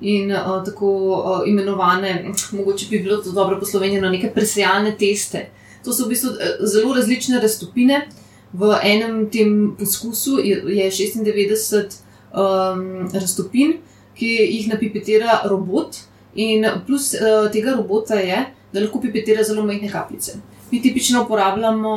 in 0.00 0.32
uh, 0.32 0.64
tako 0.64 0.88
uh, 0.88 1.48
imenovane, 1.48 2.30
mogoče 2.52 2.86
bi 2.90 2.98
bilo 2.98 3.16
to 3.22 3.32
dobro 3.32 3.58
poslovenjeno, 3.60 4.10
neke 4.10 4.30
presejalne 4.34 4.96
teste. 4.98 5.48
To 5.84 5.92
so 5.92 6.06
v 6.06 6.14
bistvu 6.14 6.30
zelo 6.60 6.94
različne 6.94 7.40
raztopine. 7.40 8.06
V 8.52 8.74
enem 8.84 9.30
tem 9.32 9.76
poskusu 9.78 10.38
je 10.44 10.90
96 10.90 12.02
um, 12.32 13.08
raztopin, 13.14 13.78
ki 14.14 14.28
jih 14.28 14.68
napipetira 14.68 15.40
robot, 15.48 15.96
in 16.34 16.66
plus 16.86 17.14
uh, 17.14 17.48
tega 17.52 17.76
robota 17.76 18.20
je, 18.20 18.44
da 18.72 18.80
lahko 18.80 19.00
pipetira 19.00 19.44
zelo 19.44 19.64
majhne 19.64 19.88
kapljice. 19.88 20.36
Mi 20.70 20.82
tipično 20.82 21.24
uporabljamo 21.24 21.94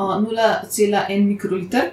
uh, 0.00 0.28
0,1 0.28 1.24
mikroliter, 1.24 1.90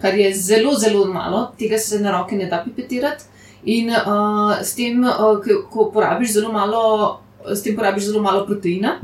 kar 0.00 0.14
je 0.18 0.34
zelo, 0.34 0.74
zelo 0.78 1.04
malo, 1.12 1.50
tega 1.58 1.78
se 1.78 2.00
na 2.00 2.12
roke 2.18 2.36
ne 2.36 2.46
da 2.46 2.62
pipetirati. 2.64 3.24
In 3.64 3.90
uh, 3.90 4.56
s 4.62 4.74
tem, 4.74 5.04
uh, 5.04 5.48
ko 5.70 5.90
porabiš 5.92 6.32
zelo 6.38 6.52
malo, 6.52 7.20
s 7.44 7.62
tem 7.62 7.76
porabiš 7.76 8.08
zelo 8.08 8.22
malo 8.22 8.46
proteina, 8.46 8.96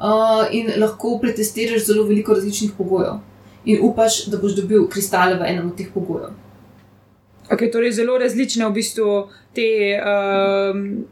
uh, 0.00 0.46
in 0.50 0.72
lahko 0.80 1.18
pretestiraš 1.20 1.84
zelo 1.84 2.06
veliko 2.08 2.34
različnih 2.34 2.72
pogojev. 2.78 3.20
In 3.64 3.82
upaš, 3.82 4.24
da 4.30 4.38
boš 4.38 4.56
dobil 4.56 4.86
kristale 4.88 5.36
v 5.36 5.50
enem 5.50 5.68
od 5.68 5.76
teh 5.76 5.90
pogojev. 5.94 6.32
Okay, 7.50 7.68
torej, 7.72 7.92
zelo 7.92 8.16
različne 8.18 8.66
v 8.66 8.72
bistvu 8.80 9.28
te. 9.54 9.68
Um 10.00 11.06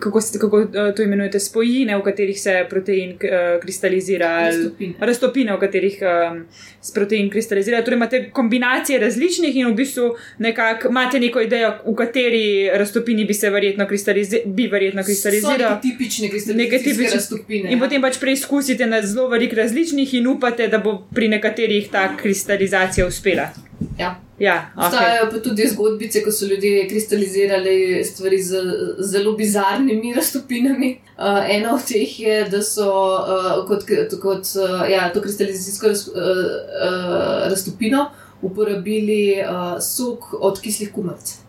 kako, 0.00 0.20
kako 0.40 0.60
eh, 0.60 0.94
to 0.96 1.02
imenujete, 1.02 1.40
spojine, 1.40 1.96
v 1.96 2.02
katerih 2.02 2.40
se 2.40 2.66
protein 2.70 3.10
uh, 3.10 3.60
kristalizira, 3.62 4.50
Raztopine. 4.50 4.94
raztopine, 5.00 5.52
v 5.56 5.60
katerih 5.60 5.98
um, 6.02 6.44
se 6.80 6.94
protein 6.94 7.30
kristalizira. 7.30 7.82
Torej, 7.84 7.96
imate 7.96 8.30
kombinacije 8.30 8.98
različnih 8.98 9.56
in 9.56 9.68
v 9.70 9.74
bistvu 9.74 10.10
nekako 10.38 10.88
imate 10.88 11.20
neko 11.20 11.40
idejo, 11.40 11.72
v 11.86 11.94
kateri 11.94 12.70
raztopini 12.74 13.24
bi 13.24 13.34
se 13.34 13.50
verjetno, 13.50 13.86
kristalizi 13.86 14.42
bi 14.46 14.66
verjetno 14.66 15.04
kristaliziral. 15.04 15.80
Tipične 15.82 16.28
kristalizacijske 16.28 17.14
raztopine. 17.14 17.70
In 17.70 17.78
ja. 17.78 17.84
potem 17.84 18.02
pač 18.02 18.18
preizkusite 18.20 18.86
na 18.86 19.02
zelo 19.02 19.28
velik 19.28 19.52
različnih 19.52 20.14
in 20.14 20.26
upate, 20.26 20.68
da 20.68 20.78
bo 20.78 20.98
pri 21.14 21.28
nekaterih 21.28 21.90
ta 21.90 22.16
kristalizacija 22.16 23.06
uspela. 23.06 23.50
Ja. 23.98 24.25
Ja, 24.38 24.70
Obstajajo 24.76 25.24
okay. 25.24 25.30
pa 25.30 25.40
tudi 25.40 25.68
zgodbice, 25.68 26.20
ko 26.24 26.32
so 26.32 26.46
ljudje 26.46 26.88
kristalizirali 26.88 28.04
stvari 28.04 28.42
z 28.42 28.56
zelo 28.98 29.32
bizarnimi 29.32 30.12
raztopinami. 30.14 30.98
Uh, 31.16 31.50
ena 31.50 31.74
od 31.74 31.86
teh 31.88 32.20
je, 32.20 32.44
da 32.50 32.62
so 32.62 32.90
uh, 32.90 33.64
kot, 33.68 33.84
kot 34.22 34.44
uh, 34.56 34.90
ja, 34.90 35.08
to 35.14 35.22
kristalizacijsko 35.24 35.88
raz, 35.88 36.08
uh, 36.08 36.14
uh, 36.16 37.48
raztopino 37.48 38.10
uporabili 38.42 39.40
uh, 39.40 39.80
sok 39.80 40.34
od 40.40 40.60
kislih 40.60 40.92
kumarcev. 40.92 41.45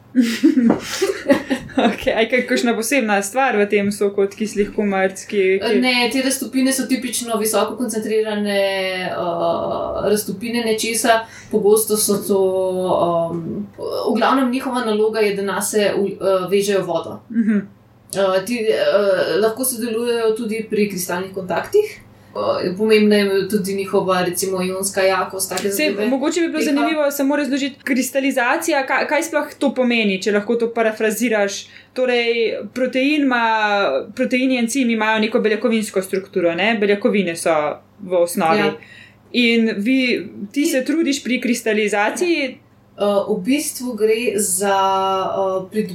Okay, 1.77 2.13
aj 2.13 2.29
kakšna 2.49 2.73
posebna 2.73 3.21
stvar 3.21 3.57
v 3.57 3.67
tem 3.69 3.91
soku 3.93 4.21
od 4.25 4.33
kislih 4.33 4.71
kumarc? 4.73 5.21
Ki, 5.29 5.59
ki... 5.61 5.79
Ne, 5.81 6.09
te 6.13 6.23
raztopine 6.25 6.73
so 6.73 6.87
tipično 6.89 7.37
visoko 7.37 7.77
koncentrirane 7.77 8.61
uh, 9.13 10.09
raztopine 10.09 10.65
nečesa, 10.65 11.21
pogosto 11.51 11.97
so 11.97 12.17
to. 12.25 12.41
Um, 13.31 13.67
v 13.77 14.15
glavnem 14.17 14.51
njihova 14.51 14.85
naloga 14.85 15.19
je, 15.19 15.35
da 15.37 15.43
nas 15.45 15.73
uh, 15.77 16.49
vežejo 16.49 16.85
vodo. 16.85 17.19
Uh 17.29 17.37
-huh. 17.37 17.61
uh, 17.61 18.45
ti, 18.45 18.65
uh, 18.65 19.41
lahko 19.41 19.65
sodelujejo 19.65 20.35
tudi 20.35 20.65
pri 20.69 20.89
kristalnih 20.89 21.33
kontaktih. 21.33 22.06
Pomembna 22.77 23.15
je 23.15 23.47
tudi 23.49 23.73
njihova, 23.73 24.21
recimo, 24.25 24.63
ionska 24.63 25.01
jakost. 25.01 25.53
Se, 25.71 25.95
mogoče 26.09 26.41
bi 26.41 26.47
bilo 26.47 26.59
Teha. 26.59 26.71
zanimivo 26.71 27.11
samo 27.11 27.35
razložiti 27.35 27.79
kristalizacijo, 27.83 28.77
kaj, 28.87 29.07
kaj 29.07 29.23
sploh 29.23 29.53
to 29.59 29.73
pomeni, 29.73 30.21
če 30.21 30.31
lahko 30.31 30.55
to 30.55 30.69
parafraziraš. 30.73 31.67
Torej, 31.93 32.59
protein 32.73 33.23
ima, 33.23 33.41
proteini 34.15 34.53
in 34.53 34.63
encimi 34.63 34.93
imajo 34.93 35.19
neko 35.19 35.39
beljakovinsko 35.39 36.01
strukturo, 36.01 36.53
ne? 36.55 36.77
beljakovine 36.79 37.35
so 37.35 37.55
v 37.99 38.21
osnovi. 38.21 38.59
Ja. 38.59 38.73
In 39.31 39.73
vi, 39.77 40.29
ti 40.51 40.65
se 40.65 40.85
trudiš 40.85 41.23
pri 41.23 41.41
kristalizaciji. 41.41 42.57
Uh, 42.97 43.37
v 43.37 43.41
bistvu 43.45 43.93
gre 43.93 44.39
za, 44.41 44.77
uh, 45.37 45.69
prid, 45.71 45.91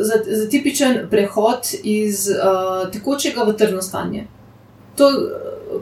za, 0.00 0.18
za 0.26 0.48
tipičen 0.50 1.06
prehod 1.10 1.68
iz 1.82 2.26
uh, 2.28 2.90
tekočega 2.92 3.44
v 3.48 3.54
trdno 3.56 3.82
stanje. 3.82 4.26
To, 4.96 5.10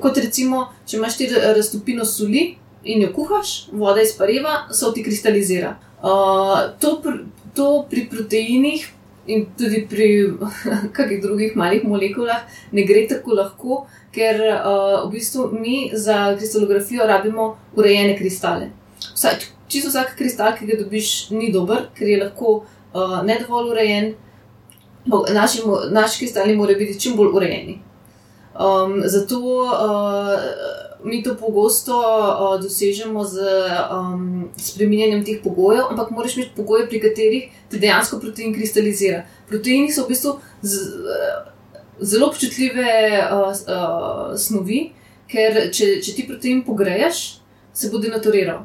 kot 0.02 0.18
recimo, 0.18 0.68
če 0.86 0.98
imaš 0.98 1.18
ti 1.20 1.28
raztopino 1.30 2.04
soli 2.04 2.54
in 2.84 3.02
jo 3.02 3.12
kuhaš, 3.14 3.54
voda 3.72 4.02
izpareva, 4.02 4.64
so 4.72 4.92
ti 4.92 5.04
kristalizira. 5.04 5.76
Uh, 6.04 6.74
to, 6.80 6.98
pr 7.02 7.22
to 7.54 7.86
pri 7.90 8.08
proteinih 8.10 8.82
in 9.26 9.46
tudi 9.56 9.86
pri 9.88 10.08
kakih 10.96 11.22
drugih 11.22 11.56
malih 11.56 11.84
molekulah 11.86 12.42
ne 12.72 12.84
gre 12.84 13.06
tako 13.08 13.38
lahko, 13.38 13.78
ker 14.12 14.40
uh, 14.42 15.06
v 15.06 15.14
bistvu 15.14 15.48
mi 15.52 15.90
za 15.92 16.34
kristalografijo 16.36 17.06
rabimo 17.06 17.54
urejene 17.76 18.18
kristale. 18.18 18.68
Vsaj, 19.14 19.46
čisto 19.68 19.90
vsak 19.90 20.14
kristal, 20.18 20.52
ki 20.58 20.68
ga 20.68 20.78
dobiš, 20.82 21.30
ni 21.30 21.52
dober, 21.52 21.88
ker 21.96 22.10
je 22.10 22.20
lahko 22.20 22.52
uh, 22.60 23.22
ne 23.24 23.38
dovolj 23.40 23.72
urejen. 23.72 24.14
Naši, 25.34 25.60
naši 25.92 26.18
kristali 26.18 26.56
morajo 26.56 26.78
biti 26.80 27.00
čim 27.00 27.16
bolj 27.16 27.34
urejeni. 27.36 27.78
Um, 28.54 29.02
zato 29.04 29.38
uh, 29.38 30.38
mi 31.04 31.22
to 31.22 31.34
pogosto 31.34 31.98
uh, 31.98 32.62
dosežemo 32.62 33.24
z 33.24 33.42
um, 33.90 34.50
spremenjanjem 34.56 35.24
teh 35.24 35.40
pogojev, 35.42 35.90
ampak 35.90 36.10
moraš 36.10 36.36
imeti 36.36 36.54
pogoje, 36.56 36.86
pri 36.86 37.00
katerih 37.02 37.48
ti 37.68 37.78
dejansko 37.82 38.20
protein 38.22 38.54
kristalizira. 38.54 39.24
Proteini 39.50 39.90
so 39.92 40.04
v 40.06 40.14
bistvu 40.14 40.38
z, 40.62 40.86
uh, 41.02 41.50
zelo 42.00 42.30
občutljive 42.30 42.94
uh, 43.26 43.50
uh, 43.50 44.38
snovi, 44.38 44.92
ker 45.26 45.68
če, 45.74 45.98
če 45.98 46.14
ti 46.14 46.28
protein 46.28 46.62
pogreješ, 46.62 47.24
se 47.74 47.90
bo 47.90 47.98
denaturiral. 47.98 48.62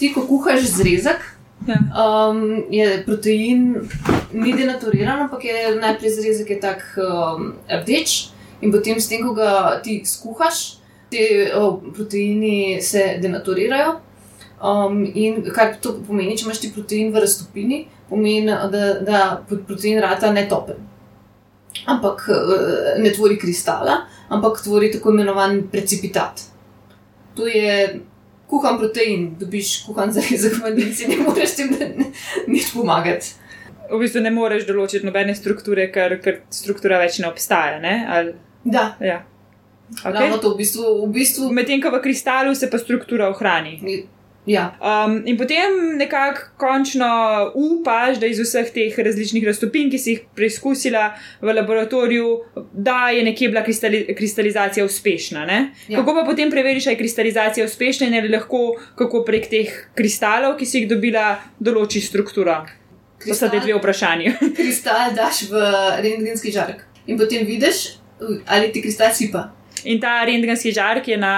Ti, 0.00 0.14
ko 0.16 0.24
kuhaš 0.24 0.64
zrezek. 0.80 1.20
Ja. 1.68 1.76
Um, 1.92 2.64
je 2.72 3.02
protein 3.04 3.74
ni 4.32 4.56
denaturiran, 4.56 5.26
ampak 5.26 5.44
je 5.44 5.74
najprej 5.76 6.14
zrezek 6.16 6.56
je 6.56 6.60
tak 6.60 6.86
um, 6.96 7.50
rdeč, 7.68 8.30
In 8.60 8.72
potem, 8.72 9.00
s 9.00 9.08
tem, 9.08 9.22
ko 9.24 9.32
ga 9.34 9.80
ti 9.84 10.00
skuhaš, 10.04 10.80
ti 11.10 11.24
proteini 11.96 12.80
se 12.82 13.16
denaturirajo. 13.22 13.98
Um, 14.60 15.06
in 15.14 15.40
kaj 15.48 15.78
to 15.80 15.94
pomeni, 16.04 16.36
če 16.36 16.44
imaš 16.44 16.60
ti 16.60 16.68
protein 16.74 17.08
v 17.14 17.22
raztopini, 17.24 17.80
pomeni, 18.10 18.44
da, 18.44 18.82
da 19.00 19.20
protein 19.48 20.00
rata 20.04 20.32
ne 20.36 20.44
topen. 20.50 20.82
Ampak 21.88 22.26
eh, 22.28 22.98
ne 23.00 23.12
tvori 23.14 23.38
kristala, 23.40 24.02
ampak 24.28 24.60
tvori 24.60 24.90
tako 24.92 25.14
imenovan 25.14 25.62
precipitat. 25.72 26.44
To 27.38 27.46
je 27.48 28.02
kuhan 28.50 28.76
protein, 28.78 29.30
dobiš 29.40 29.84
kuhan 29.86 30.12
za 30.12 30.20
in 30.20 31.10
ne 31.10 31.18
moreš 31.24 31.56
tem 31.56 31.72
nič 32.46 32.74
pomagati. 32.74 33.32
V 33.90 33.98
bistvu 33.98 34.20
ne 34.22 34.30
moreš 34.30 34.68
določiti 34.68 35.06
nobene 35.06 35.34
strukture, 35.34 35.88
ker, 35.90 36.18
ker 36.22 36.42
struktura 36.52 37.00
več 37.00 37.18
ne 37.18 37.30
obstaja. 37.30 37.80
Ne? 37.82 37.94
Ali... 38.06 38.34
Da. 38.64 38.96
Ja. 39.00 39.24
Okay. 40.04 40.30
V 40.30 40.56
bistvu, 40.56 41.06
v 41.06 41.12
bistvu... 41.12 41.50
Medtem 41.52 41.82
ko 41.82 41.90
v 41.90 42.00
kristalu 42.02 42.54
se 42.54 42.70
pa 42.70 42.78
struktura 42.78 43.28
ohrani. 43.28 44.06
Ja. 44.46 44.72
Um, 44.80 45.20
in 45.26 45.36
potem 45.36 45.98
nekako 46.00 46.56
končno 46.56 47.06
upaš, 47.54 48.18
da 48.18 48.26
iz 48.26 48.40
vseh 48.40 48.70
teh 48.72 48.96
različnih 48.98 49.44
raztopin, 49.44 49.90
ki 49.92 49.98
si 50.00 50.14
jih 50.14 50.22
preizkusila 50.34 51.10
v 51.42 51.54
laboratoriju, 51.58 52.30
da 52.72 53.10
je 53.12 53.24
nekje 53.26 53.50
bila 53.52 53.62
kristali 53.66 54.00
kristalizacija 54.16 54.86
uspešna. 54.86 55.44
Ja. 55.44 55.60
Ja. 55.88 56.00
Kako 56.00 56.14
pa 56.14 56.24
potem 56.24 56.50
preveriš, 56.50 56.86
ali 56.86 56.96
je 56.96 57.02
kristalizacija 57.02 57.66
uspešna 57.66 58.08
in 58.08 58.18
ali 58.18 58.32
lahko 58.32 58.80
kako 58.96 59.24
prek 59.28 59.50
teh 59.50 59.74
kristalov, 59.94 60.56
ki 60.56 60.66
si 60.66 60.80
jih 60.80 60.88
dobila, 60.88 61.36
določi 61.60 62.00
strukturo? 62.00 62.62
To 63.26 63.34
sta 63.36 63.52
dve 63.52 63.76
vprašanji. 63.76 64.32
Kristal 64.56 65.12
daš 65.12 65.50
v 65.52 65.66
rentgenski 66.00 66.52
žarek 66.54 66.86
in 67.10 67.18
potem 67.18 67.44
vidiš, 67.46 67.99
ali 68.46 68.72
ti 68.72 68.82
kristal 68.82 69.14
sipa. 69.14 69.50
In 69.84 70.00
ta 70.00 70.24
rentgenski 70.24 70.72
žark 70.72 71.08
je 71.08 71.16
na, 71.16 71.34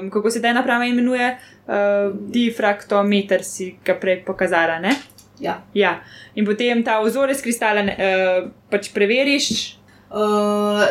um, 0.00 0.10
kako 0.10 0.30
se 0.30 0.42
ta 0.42 0.52
naprava 0.52 0.84
imenuje, 0.84 1.30
uh, 1.66 2.12
difraktometer, 2.12 3.44
si 3.44 3.74
ga 3.84 3.96
prej 4.00 4.22
pokazala. 4.26 4.78
Ne? 4.78 4.92
Ja. 5.40 5.62
Ja. 5.74 6.02
In 6.34 6.44
potem 6.44 6.82
ta 6.84 7.00
vzorec 7.00 7.40
kristala 7.42 7.84
uh, 7.84 8.50
pač 8.70 8.90
preveriš. 8.92 9.78
Uh, 10.14 10.84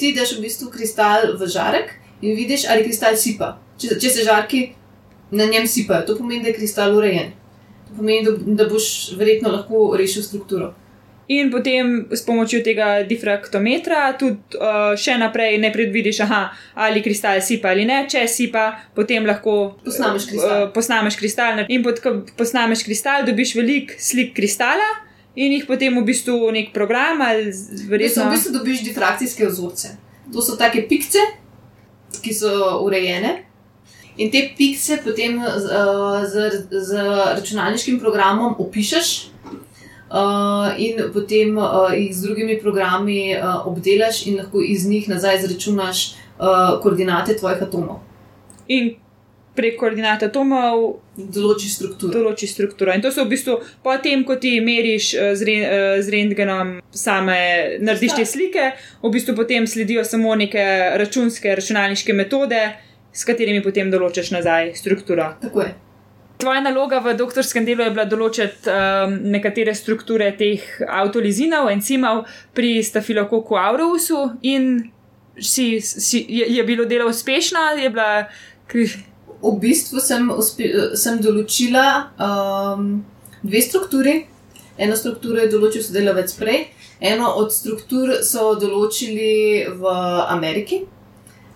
ti 0.00 0.12
daš 0.16 0.36
v 0.36 0.42
bistvu 0.44 0.68
kristal 0.74 1.36
v 1.38 1.46
žarek 1.48 1.94
in 2.20 2.36
vidiš, 2.36 2.66
ali 2.68 2.84
kristal 2.84 3.16
sipa. 3.16 3.56
Če, 3.78 3.94
če 4.00 4.10
se 4.10 4.26
žarki 4.26 4.66
na 5.30 5.46
njem 5.46 5.66
sipajo, 5.68 6.06
to 6.06 6.16
pomeni, 6.18 6.42
da 6.42 6.50
je 6.50 6.58
kristal 6.58 6.96
urejen. 6.96 7.32
To 7.88 8.00
pomeni, 8.00 8.26
da, 8.26 8.34
da 8.64 8.68
boš 8.68 9.16
verjetno 9.16 9.52
lahko 9.54 9.88
rešil 9.98 10.24
strukturo. 10.26 10.72
In 11.28 11.50
potem 11.50 12.06
s 12.10 12.22
pomočjo 12.22 12.60
tega 12.62 13.02
difraktometra 13.02 14.12
tudi 14.14 14.38
uh, 14.56 14.94
še 14.94 15.16
naprej 15.18 15.58
ne 15.58 15.72
predvidiš, 15.74 16.20
aha, 16.22 16.42
ali 16.76 17.02
kristal 17.02 17.40
sipa 17.42 17.68
ali 17.68 17.82
ne. 17.84 18.06
Če 18.06 18.28
sipa, 18.30 18.66
potem 18.94 19.26
lahko 19.26 19.74
Posnameš 19.82 20.26
kristal. 20.26 20.62
Uh, 20.62 20.70
posnameš 20.70 21.16
kristal. 21.16 21.64
In 21.68 21.82
pod, 21.82 21.98
ko 21.98 22.22
posnameš 22.38 22.84
kristal, 22.86 23.26
dobiš 23.26 23.54
velik 23.54 23.96
slik 23.98 24.34
kristala 24.34 24.86
in 25.34 25.52
jih 25.52 25.66
potem 25.66 25.92
v 25.92 26.04
bistvu 26.06 26.38
nek 26.50 26.70
program 26.72 27.20
ali 27.20 27.50
z- 27.52 27.74
Res, 27.74 27.88
verjetno. 27.90 28.24
v 28.24 28.32
bistvu 28.32 28.52
dobiš 28.54 28.84
difrakcijske 28.84 29.46
vzorce. 29.46 29.96
To 30.32 30.38
so 30.40 30.54
take 30.56 30.86
pikce, 30.88 31.18
ki 32.22 32.32
so 32.32 32.54
urejene. 32.80 33.42
In 34.16 34.30
te 34.30 34.54
pikce 34.56 35.02
potem 35.04 35.36
z, 35.36 35.66
z, 36.24 36.34
z 36.70 36.90
računalniškim 37.34 37.98
programom 38.00 38.54
opišeš, 38.58 39.10
uh, 39.12 39.35
in 40.78 41.00
potem 41.12 41.58
uh, 41.58 41.92
jih 41.94 42.12
z 42.14 42.22
drugimi 42.22 42.60
programi 42.60 43.36
uh, 43.36 43.66
obdelaš, 43.66 44.26
in 44.26 44.36
lahko 44.36 44.62
iz 44.62 44.86
njih 44.88 45.08
nazaj 45.08 45.36
izračunaš 45.36 46.04
uh, 46.12 46.80
koordinate 46.82 47.36
tvojih 47.36 47.62
atomov, 47.62 48.00
In 48.68 48.96
prek 49.56 49.78
koordinat 49.80 50.22
atomov 50.22 51.00
določiš 51.16 51.74
strukturo. 51.74 52.12
določi 52.12 52.46
strukturo. 52.46 52.92
In 52.92 53.02
to 53.02 53.12
so 53.12 53.24
v 53.24 53.32
bistvu 53.32 53.56
potem, 53.82 54.24
ko 54.28 54.36
ti 54.36 54.58
meriš 54.60 55.14
eh, 55.14 55.32
z, 55.34 55.48
re, 55.48 55.56
eh, 55.64 56.02
z 56.04 56.12
rentgenom 56.12 56.76
same, 56.92 57.38
narediš 57.80 58.18
te 58.18 58.26
slike, 58.28 58.66
v 59.02 59.12
bistvu 59.12 59.36
potem 59.38 59.66
sledijo 59.66 60.04
samo 60.04 60.34
neke 60.36 60.66
računske, 61.00 61.56
računalniške 61.56 62.12
metode, 62.12 62.60
s 63.16 63.24
katerimi 63.24 63.64
potem 63.64 63.90
določiš 63.90 64.34
nazaj 64.36 64.74
strukturo. 64.76 65.32
Tako 65.40 65.64
je. 65.64 65.85
Tvoja 66.36 66.60
naloga 66.60 66.98
v 67.00 67.14
doktorskem 67.16 67.64
delu 67.64 67.86
je 67.86 67.92
bila 67.94 68.04
določiti 68.04 68.68
um, 68.68 69.14
nekatere 69.32 69.72
strukture 69.74 70.28
teh 70.36 70.60
avtolizinov, 70.84 71.70
encimov 71.72 72.26
pri 72.52 72.82
stafilokoku 72.84 73.56
aurousu 73.56 74.20
in 74.44 74.92
si, 75.40 75.80
si, 75.80 76.20
je, 76.28 76.44
je 76.56 76.64
bilo 76.68 76.84
delo 76.84 77.08
uspešno, 77.08 77.76
je 77.80 77.90
bila. 77.90 78.26
V 79.36 79.52
bistvu 79.62 80.00
sem, 80.00 80.28
sem 80.96 81.18
določila 81.22 81.84
um, 82.18 82.88
dve 83.44 83.60
strukturi. 83.62 84.16
Eno 84.76 84.96
strukturo 84.96 85.40
je 85.40 85.48
določil 85.52 85.84
sodelavec 85.84 86.32
prej, 86.36 86.66
eno 87.00 87.30
od 87.40 87.52
struktur 87.52 88.18
so 88.26 88.50
določili 88.60 89.64
v 89.72 89.92
Ameriki, 90.34 90.82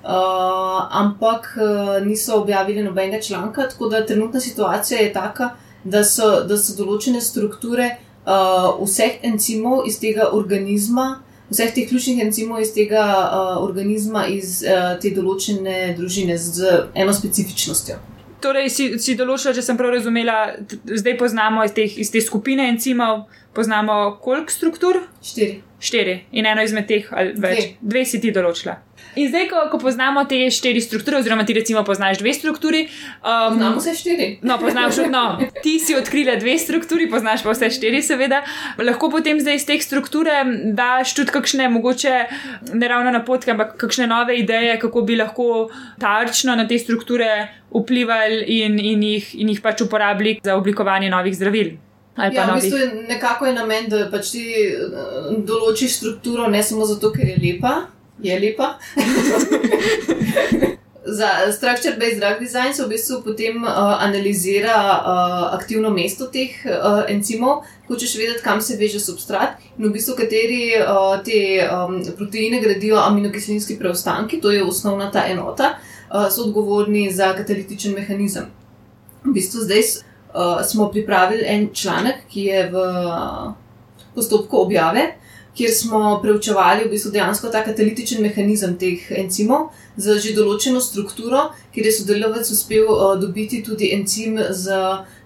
uh, 0.03 0.87
ampak 0.91 1.57
uh, 1.57 2.07
niso 2.07 2.37
objavili 2.41 2.83
nobenega 2.83 3.23
članka. 3.23 3.69
Tako 3.69 3.89
da 3.89 4.07
trenutna 4.07 4.41
situacija 4.41 5.01
je 5.01 5.13
taka, 5.13 5.51
da 5.85 6.05
so, 6.05 6.45
da 6.45 6.59
so 6.59 6.77
določene 6.77 7.21
strukture 7.21 7.97
uh, 8.27 8.77
vseh 8.85 9.21
encimov 9.23 9.87
iz 9.87 10.01
tega 10.01 10.31
organizma. 10.33 11.23
Vseh 11.51 11.73
teh 11.75 11.89
ključnih 11.89 12.21
encimov 12.23 12.61
iz 12.63 12.71
tega 12.75 13.03
uh, 13.03 13.57
organizma, 13.65 14.27
iz 14.31 14.61
uh, 14.63 14.95
te 15.03 15.11
določene 15.11 15.97
družine, 15.99 16.39
z 16.39 16.87
eno 16.95 17.13
specifičnostjo. 17.13 17.97
Torej, 18.41 18.71
si, 18.73 18.85
si 19.03 19.17
določila, 19.19 19.53
če 19.53 19.65
sem 19.65 19.77
prav 19.77 19.91
razumela, 19.97 20.37
zdaj 20.87 21.17
poznamo 21.21 21.65
iz, 21.67 21.75
teh, 21.77 21.99
iz 22.01 22.09
te 22.15 22.23
skupine 22.25 22.71
encimov, 22.71 23.27
poznamo 23.53 24.17
koliko 24.23 24.55
struktur? 24.55 25.03
Štiri. 25.21 25.59
Štiri. 25.83 26.15
In 26.39 26.47
eno 26.49 26.63
izmed 26.65 26.87
teh, 26.89 27.11
ali 27.13 27.35
več, 27.35 27.59
dve, 27.59 27.91
dve 27.93 28.05
si 28.09 28.21
ti 28.23 28.33
določila. 28.33 28.79
In 29.16 29.29
zdaj, 29.29 29.49
ko, 29.51 29.62
ko 29.73 29.79
poznamo 29.83 30.25
te 30.25 30.38
štiri 30.51 30.81
strukture, 30.81 31.18
oziroma 31.18 31.44
ti 31.46 31.55
recimo 31.57 31.83
poznaš 31.85 32.18
dve 32.18 32.35
strukturi. 32.35 32.85
Um, 33.23 33.57
Znamo 33.57 33.81
vse 33.81 33.94
štiri. 33.99 34.29
No, 34.42 34.59
poznaš, 34.59 35.01
no, 35.11 35.25
ti 35.62 35.79
si 35.83 35.96
odkrila 35.99 36.37
dve 36.37 36.59
strukturi, 36.59 37.11
poznaš 37.11 37.42
pa 37.42 37.55
vse 37.55 37.70
štiri, 37.75 38.03
seveda. 38.03 38.42
Lahko 38.79 39.11
potem 39.11 39.40
zdaj 39.40 39.61
iz 39.61 39.66
teh 39.66 39.83
strukture 39.83 40.44
daš 40.77 41.14
tudi 41.18 41.35
kakšne, 41.35 41.68
mogoče 41.68 42.16
ne 42.73 42.88
ravno 42.88 43.11
napotke, 43.11 43.51
ampak 43.55 43.77
kakšne 43.81 44.07
nove 44.11 44.38
ideje, 44.38 44.79
kako 44.81 45.03
bi 45.03 45.18
lahko 45.18 45.68
tarčno 45.99 46.55
na 46.57 46.68
te 46.68 46.79
strukture 46.79 47.49
vplivali 47.75 48.44
in, 48.61 48.79
in, 48.79 49.03
jih, 49.03 49.35
in 49.42 49.55
jih 49.55 49.62
pač 49.62 49.83
uporabili 49.87 50.38
za 50.44 50.57
oblikovanje 50.59 51.11
novih 51.11 51.37
zdravil. 51.37 51.79
Ja, 52.18 52.44
v 52.51 52.59
bistvu 52.61 52.79
je 52.79 52.88
nekako 53.09 53.46
je 53.46 53.55
namen, 53.55 53.87
da 53.88 54.09
pač 54.11 54.33
ti 54.35 54.42
eh, 54.53 55.31
določiš 55.46 55.96
strukturo 55.96 56.49
ne 56.49 56.62
samo 56.62 56.85
zato, 56.85 57.12
ker 57.14 57.29
je 57.29 57.38
lepa, 57.40 57.75
je 58.22 58.40
lepa. 58.40 58.78
Za 61.04 61.28
structure-based 61.52 62.20
drug 62.20 62.40
design 62.40 62.74
se 62.74 62.85
v 62.85 62.88
bistvu 62.88 63.22
potem 63.24 63.62
uh, 63.64 63.68
analizira 64.04 64.76
uh, 64.76 65.54
aktivno 65.54 65.90
mesto 65.90 66.26
teh 66.28 66.52
uh, 66.64 67.09
encimov, 67.09 67.64
hočeš 67.88 68.14
vedeti, 68.20 68.44
kam 68.44 68.61
se 68.61 68.76
veže 68.76 69.00
substrat 69.00 69.56
in 69.78 69.88
v 69.88 69.92
bistvu 69.96 70.14
kateri 70.14 70.76
uh, 70.76 71.16
te 71.24 71.64
um, 71.66 71.98
proteine 72.16 72.61
gradijo 72.61 73.00
aminokislinski 73.00 73.78
preostanki, 73.78 74.40
to 74.40 74.52
je 74.52 74.62
osnovna 74.62 75.11
ta 75.11 75.24
enota, 75.26 75.72
uh, 76.12 76.28
so 76.30 76.44
odgovorni 76.46 77.09
za 77.11 77.33
katalitičen 77.35 77.96
mehanizem. 77.96 78.52
V 79.24 79.33
bistvu 79.35 79.64
zdaj 79.64 79.80
uh, 79.80 80.61
smo 80.68 80.90
pripravili 80.92 81.42
en 81.46 81.70
članek, 81.72 82.28
ki 82.28 82.44
je 82.44 82.68
v 82.70 82.76
uh, 82.76 83.52
postopku 84.14 84.62
objave, 84.62 85.14
kjer 85.57 85.73
smo 85.75 86.21
preučevali 86.23 86.85
v 86.85 86.91
bistvu 86.91 87.11
dejansko 87.15 87.51
ta 87.51 87.65
katalitičen 87.65 88.23
mehanizem 88.23 88.77
teh 88.79 89.11
encimov 89.19 89.71
z 89.97 90.19
že 90.23 90.35
določeno 90.37 90.81
strukturo, 90.81 91.51
kjer 91.75 91.87
je 91.87 91.93
sodelavec 91.99 92.51
uspel 92.51 92.87
uh, 92.87 93.15
dobiti 93.21 93.63
tudi 93.67 93.91
encim 93.95 94.39
z 94.51 94.77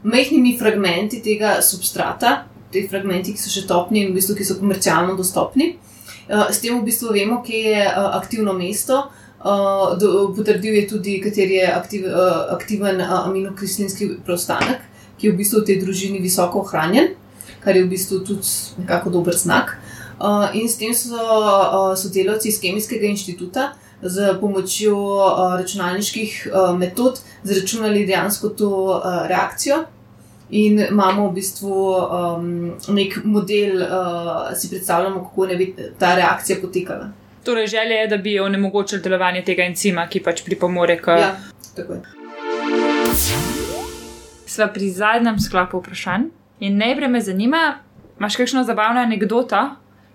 majhnimi 0.02 0.56
fragmenti 0.58 1.20
tega 1.22 1.60
substrata, 1.62 2.44
te 2.72 2.86
fragmenti, 2.90 3.34
ki 3.34 3.40
so 3.40 3.52
še 3.52 3.66
topni 3.68 4.02
in 4.04 4.12
v 4.12 4.18
bistvu, 4.18 4.38
ki 4.38 4.48
so 4.48 4.58
komercialno 4.58 5.14
dostopni. 5.18 5.74
Uh, 6.24 6.48
s 6.48 6.64
tem 6.64 6.74
v 6.78 6.86
bistvu 6.88 7.12
vemo, 7.14 7.42
kje 7.44 7.60
je 7.68 7.84
uh, 7.84 8.16
aktivno 8.18 8.56
mesto. 8.56 9.04
Uh, 9.44 9.92
do, 10.00 10.32
potrdil 10.32 10.72
je 10.80 10.86
tudi, 10.88 11.18
kateri 11.20 11.60
je 11.60 11.68
aktiv, 11.68 12.08
uh, 12.08 12.48
aktiven 12.56 13.02
uh, 13.04 13.26
aminokislinski 13.28 14.14
preostanek, 14.24 14.80
ki 15.20 15.28
je 15.28 15.32
v 15.34 15.40
bistvu 15.42 15.60
v 15.60 15.68
tej 15.68 15.82
družini 15.84 16.22
visoko 16.24 16.64
ohranjen, 16.64 17.12
kar 17.60 17.76
je 17.76 17.84
v 17.84 17.92
bistvu 17.92 18.24
tudi 18.24 18.48
nekako 18.80 19.12
dober 19.20 19.36
znak. 19.36 19.76
Uh, 20.20 20.54
in 20.54 20.68
s 20.68 20.78
tem 20.78 20.94
so 20.94 21.16
uh, 21.16 21.96
sodelavci 21.98 22.48
iz 22.48 22.60
Kemijskega 22.60 23.06
inštituta 23.06 23.72
z 24.02 24.38
pomočjo 24.40 24.96
uh, 24.96 25.56
računalniških 25.58 26.48
uh, 26.52 26.78
metod 26.78 27.20
zračunali 27.42 28.06
dejansko 28.06 28.48
to 28.48 28.70
uh, 28.70 29.26
reakcijo. 29.26 29.84
In 30.50 30.78
imamo 30.90 31.28
v 31.28 31.34
bistvu 31.34 31.72
um, 31.72 32.72
nek 32.88 33.16
model, 33.24 33.82
uh, 33.82 34.52
si 34.56 34.70
predstavljamo, 34.70 35.24
kako 35.24 35.46
ne 35.46 35.56
bi 35.56 35.74
ta 35.98 36.14
reakcija 36.14 36.58
potekala. 36.62 37.08
Torej, 37.44 37.66
želja 37.66 37.96
je, 38.00 38.08
da 38.08 38.16
bi 38.16 38.40
onemogočili 38.40 39.02
delovanje 39.02 39.42
tega 39.44 39.62
encima, 39.62 40.06
ki 40.08 40.22
pač 40.22 40.44
pripomore 40.44 40.98
k. 41.00 41.16
Ja, 41.20 41.36
tako 41.76 41.92
je. 41.92 42.02
Sva 44.46 44.68
pri 44.68 44.90
zadnjem 44.90 45.40
sklopu 45.40 45.80
vprašanj. 45.80 46.28
In 46.60 46.78
najprej 46.78 47.08
me 47.08 47.20
zanima, 47.20 47.78
imaš 48.18 48.36
kakšno 48.36 48.62
zabavno 48.64 49.00
anegdoto, 49.00 49.64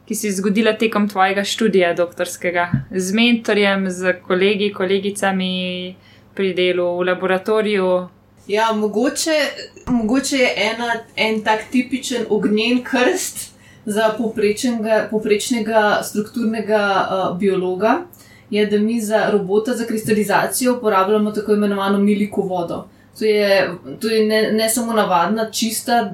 ki 0.10 0.16
si 0.16 0.32
zgodila 0.34 0.72
tekom 0.74 1.04
tvojega 1.10 1.44
študija 1.46 1.92
doktorskega, 1.94 2.64
z 2.90 3.14
mentorjem, 3.14 3.84
z 3.94 4.16
kolegi, 4.26 4.72
kolegicami 4.74 5.50
pri 6.34 6.54
delu 6.58 6.88
v 6.98 7.06
laboratoriju. 7.12 7.90
Ja, 8.50 8.72
mogoče, 8.74 9.36
mogoče 9.86 10.38
je 10.38 10.48
ena, 10.72 10.96
en 11.16 11.44
tak 11.46 11.68
tipičen 11.70 12.26
ognjen 12.30 12.82
krst 12.84 13.52
za 13.86 14.10
povprečnega, 14.18 15.04
povprečnega 15.12 16.00
strukturnega 16.04 16.82
uh, 16.82 17.38
biologa, 17.38 18.00
je, 18.50 18.66
da 18.66 18.80
mi 18.82 18.98
za 19.02 19.28
robota 19.30 19.78
za 19.78 19.86
kristalizacijo 19.86 20.80
uporabljamo 20.80 21.32
tako 21.32 21.54
imenovano 21.54 22.00
miliko 22.00 22.42
vodo. 22.42 22.88
To 23.20 23.26
je, 23.26 23.70
to 24.02 24.10
je 24.10 24.26
ne, 24.26 24.42
ne 24.58 24.70
samo 24.70 24.94
navadna, 24.94 25.52
čista, 25.52 26.14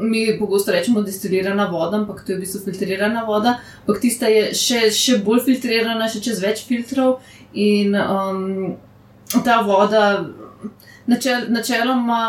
mi 0.00 0.38
pogosto 0.38 0.72
rečemo 0.72 1.02
destilirana 1.02 1.66
voda, 1.66 1.96
ampak 1.96 2.24
to 2.24 2.32
je 2.32 2.36
v 2.36 2.40
bistvu 2.40 2.60
filtrirana 2.64 3.24
voda. 3.24 3.58
Ampak 3.84 4.00
tista 4.00 4.28
je 4.28 4.50
še, 4.54 4.88
še 4.94 5.18
bolj 5.24 5.44
filtrirana, 5.48 6.08
še 6.08 6.22
čez 6.24 6.40
več 6.42 6.64
filtrov. 6.68 7.20
In 7.54 7.96
um, 7.96 8.76
ta 9.44 9.60
voda, 9.66 10.24
načel, 11.06 11.48
načeloma, 11.48 12.22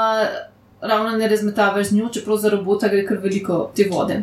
ravno 0.81 1.17
ne 1.17 1.27
razmetavaš 1.27 1.87
z 1.87 1.97
njo, 1.97 2.09
čeprav 2.13 2.37
za 2.37 2.49
robota 2.49 2.87
gre 2.87 3.05
kar 3.07 3.19
veliko 3.23 3.69
te 3.75 3.87
vode. 3.91 4.21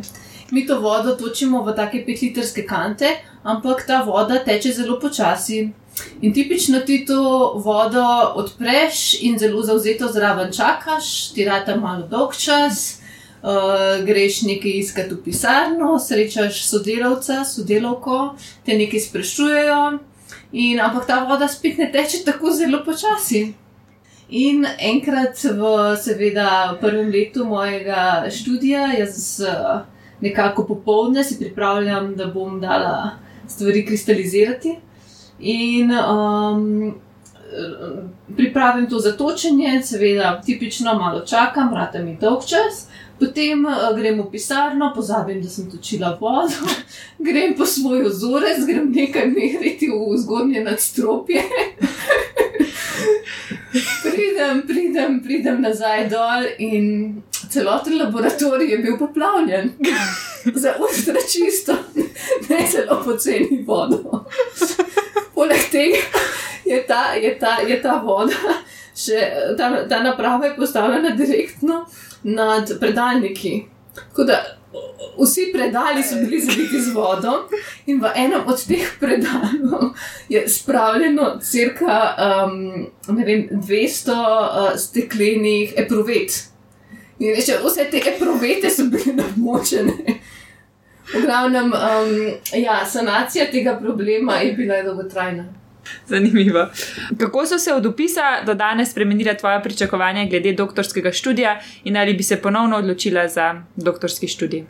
Mi 0.51 0.67
to 0.67 0.81
vodo 0.81 1.17
točimo 1.17 1.63
v 1.63 1.75
take 1.77 2.05
petlitrske 2.07 2.65
kante, 2.67 3.11
ampak 3.43 3.85
ta 3.87 4.03
voda 4.03 4.39
teče 4.45 4.73
zelo 4.73 4.99
počasi. 5.01 5.69
In 6.23 6.33
tipično 6.35 6.81
ti 6.87 7.05
to 7.07 7.53
vodo 7.65 8.05
odpreš 8.35 9.23
in 9.23 9.39
zelo 9.39 9.63
zauzeto 9.63 10.09
zraven 10.09 10.53
čakaš, 10.53 11.33
ti 11.35 11.45
rata 11.45 11.77
malo 11.77 12.07
dolg 12.07 12.37
čas, 12.37 13.01
uh, 13.42 14.05
greš 14.07 14.42
nekaj 14.42 14.79
iskati 14.79 15.14
v 15.14 15.22
pisarno, 15.24 15.98
srečaš 15.98 16.64
sodelavca, 16.68 17.44
sodelavko, 17.44 18.35
te 18.66 18.79
nekaj 18.79 19.01
sprašujejo, 19.01 19.98
in, 20.53 20.81
ampak 20.81 21.07
ta 21.07 21.22
voda 21.24 21.48
spet 21.48 21.79
ne 21.79 21.90
teče 21.92 22.24
tako 22.24 22.53
zelo 22.53 22.83
počasi. 22.85 23.53
In 24.29 24.66
enkrat 24.79 25.40
v, 25.44 25.72
seveda, 25.96 26.77
prvem 26.81 27.09
letu 27.09 27.46
mojega 27.48 28.27
študija, 28.31 28.90
jaz 28.98 29.40
nekako 30.20 30.66
popoldne 30.66 31.24
si 31.24 31.38
pripravljam, 31.38 32.14
da 32.16 32.27
bom 32.27 32.61
dala 32.61 33.11
stvari 33.48 33.87
kristalizirati. 33.87 34.77
In 35.38 35.90
um, 35.92 36.94
pripravim 38.37 38.90
to 38.90 38.98
za 38.98 39.16
točenje, 39.16 39.83
seveda, 39.83 40.40
tipično 40.46 40.94
malo 40.94 41.20
čakam, 41.20 41.70
vrata 41.70 41.98
mi 41.98 42.16
dolg 42.20 42.42
čas. 42.46 42.88
Potem 43.19 43.65
uh, 43.65 43.91
grem 43.97 44.21
v 44.23 44.31
pisarno, 44.31 44.93
pozabim, 44.95 45.43
da 45.43 45.49
sem 45.51 45.71
točila 45.71 46.15
vodo, 46.21 46.55
grem 47.29 47.57
po 47.59 47.67
svoj 47.67 48.07
ozorec, 48.07 48.63
grem 48.67 48.93
nekaj 48.95 49.27
meriti 49.27 49.91
v 49.91 50.15
zgornje 50.23 50.63
nadstropje. 50.63 51.43
pridem, 54.03 54.63
pridem, 54.67 55.21
pridem 55.23 55.61
nazaj 55.63 56.09
dol 56.09 56.47
in 56.59 57.23
celoten 57.51 57.99
laboratorij 57.99 58.71
je 58.71 58.79
bil 58.79 58.99
poplavljen. 58.99 59.73
Za 60.63 60.75
ultra 60.79 61.21
čisto, 61.33 61.75
ne 62.49 62.67
zelo 62.71 63.03
poceni 63.05 63.63
vodo. 63.67 64.25
Poleg 65.35 65.71
tega 65.71 65.99
je 66.65 66.87
ta, 66.87 67.15
je 67.15 67.39
ta, 67.39 67.59
je 67.67 67.83
ta 67.83 67.99
voda, 68.05 68.59
še, 68.97 69.19
ta, 69.59 69.71
ta 69.89 70.03
naprava 70.03 70.47
je 70.47 70.57
postavljena 70.57 71.17
direktno 71.17 71.87
nad 72.23 72.79
predalniki. 72.81 73.65
Tako 73.95 74.25
da 74.25 74.59
vsi 75.19 75.51
predali 75.53 76.03
so 76.03 76.15
bili 76.15 76.41
zaliti 76.41 76.81
z 76.81 76.93
vodo, 76.95 77.49
in 77.87 78.01
v 78.01 78.11
enem 78.15 78.43
od 78.47 78.67
teh 78.67 78.93
predalov 79.01 79.95
je 80.29 80.49
spravljeno 80.49 81.39
crka 81.43 82.15
um, 82.19 82.87
vem, 83.09 83.49
200 83.51 84.13
uh, 84.13 84.79
steklenih 84.79 85.75
epruvet. 85.77 86.45
In 87.19 87.35
reče, 87.35 87.59
vse 87.65 87.89
te 87.91 88.03
eprovete 88.15 88.71
so 88.71 88.87
bile 88.91 89.17
namočene. 89.17 90.19
V 91.09 91.23
glavnem, 91.25 91.73
um, 91.73 92.13
ja, 92.53 92.87
sanacija 92.87 93.51
tega 93.51 93.79
problema 93.81 94.37
je 94.37 94.53
bila 94.53 94.83
dolgotrajna. 94.83 95.45
Zanimivo. 96.11 96.66
Kako 97.18 97.46
so 97.46 97.59
se 97.59 97.74
od 97.74 97.87
opisa 97.87 98.44
do 98.46 98.55
danes 98.55 98.90
spremenila 98.90 99.35
tvoja 99.35 99.61
pričakovanja 99.61 100.27
glede 100.27 100.53
doktorskega 100.53 101.12
študija 101.12 101.61
in 101.85 101.96
ali 101.96 102.14
bi 102.14 102.22
se 102.22 102.37
ponovno 102.37 102.77
odločila 102.77 103.29
za 103.29 103.62
doktorski 103.77 104.29
študij? 104.29 104.64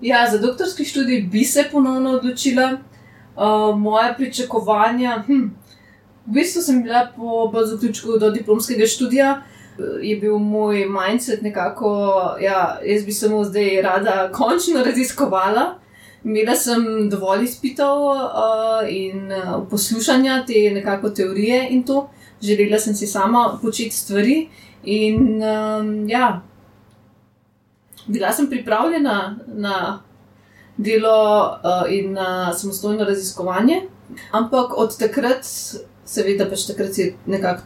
Ja, 0.00 0.30
za 0.30 0.38
doktorski 0.38 0.84
študij 0.84 1.22
bi 1.22 1.44
se 1.44 1.64
ponovno 1.72 2.10
odločila. 2.10 2.78
Uh, 3.36 3.78
moje 3.78 4.14
pričakovanja. 4.16 5.22
Hm, 5.26 5.48
v 6.26 6.32
bistvu 6.32 6.62
sem 6.62 6.82
bila 6.82 7.08
po, 7.16 7.50
po 7.52 7.66
zaključku 7.66 8.18
do 8.18 8.30
diplomskega 8.30 8.86
študija 8.86 9.42
je 10.02 10.16
bil 10.16 10.38
moj 10.38 10.86
mindset 10.86 11.42
nekako, 11.42 12.20
ja, 12.40 12.78
jaz 12.84 13.04
bi 13.04 13.12
samo 13.12 13.44
zdaj 13.44 13.82
rada 13.82 14.30
končno 14.32 14.84
raziskovala. 14.84 15.78
Imela 16.24 16.54
sem 16.56 17.08
dovolj 17.10 17.44
izpitev 17.44 18.00
uh, 18.00 18.84
in 18.88 19.32
uh, 19.32 19.66
poslušanja 19.70 20.44
te 20.46 20.70
nekako 20.74 21.10
teorije 21.10 21.66
in 21.70 21.82
to, 21.84 22.08
želela 22.42 22.78
sem 22.78 22.94
si 22.94 23.06
sama 23.06 23.58
početi 23.62 23.96
stvari. 23.96 24.48
In 24.84 25.42
um, 25.42 26.08
ja, 26.08 26.42
bila 28.06 28.32
sem 28.32 28.50
pripravljena 28.50 29.36
na 29.46 30.02
delo 30.76 31.44
uh, 31.44 31.92
in 31.92 32.12
na 32.12 32.54
samostojno 32.54 33.04
raziskovanje, 33.04 33.82
ampak 34.30 34.72
od 34.76 34.98
takrat, 34.98 35.46
seveda, 36.04 36.48
pač 36.50 36.66
takrat 36.66 36.98
je 36.98 37.14
nekako 37.26 37.62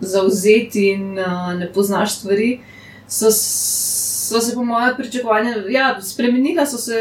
zauzeti 0.00 0.90
in 0.92 1.18
uh, 1.18 1.54
ne 1.58 1.72
poznaš 1.72 2.18
stvari, 2.18 2.60
so, 3.08 3.30
so 4.28 4.40
se 4.40 4.54
po 4.54 4.64
mojem 4.64 4.96
pričakovanju 4.96 5.68
ja, 5.68 6.02
spremenila, 6.02 6.66
so 6.66 6.78
se 6.78 6.94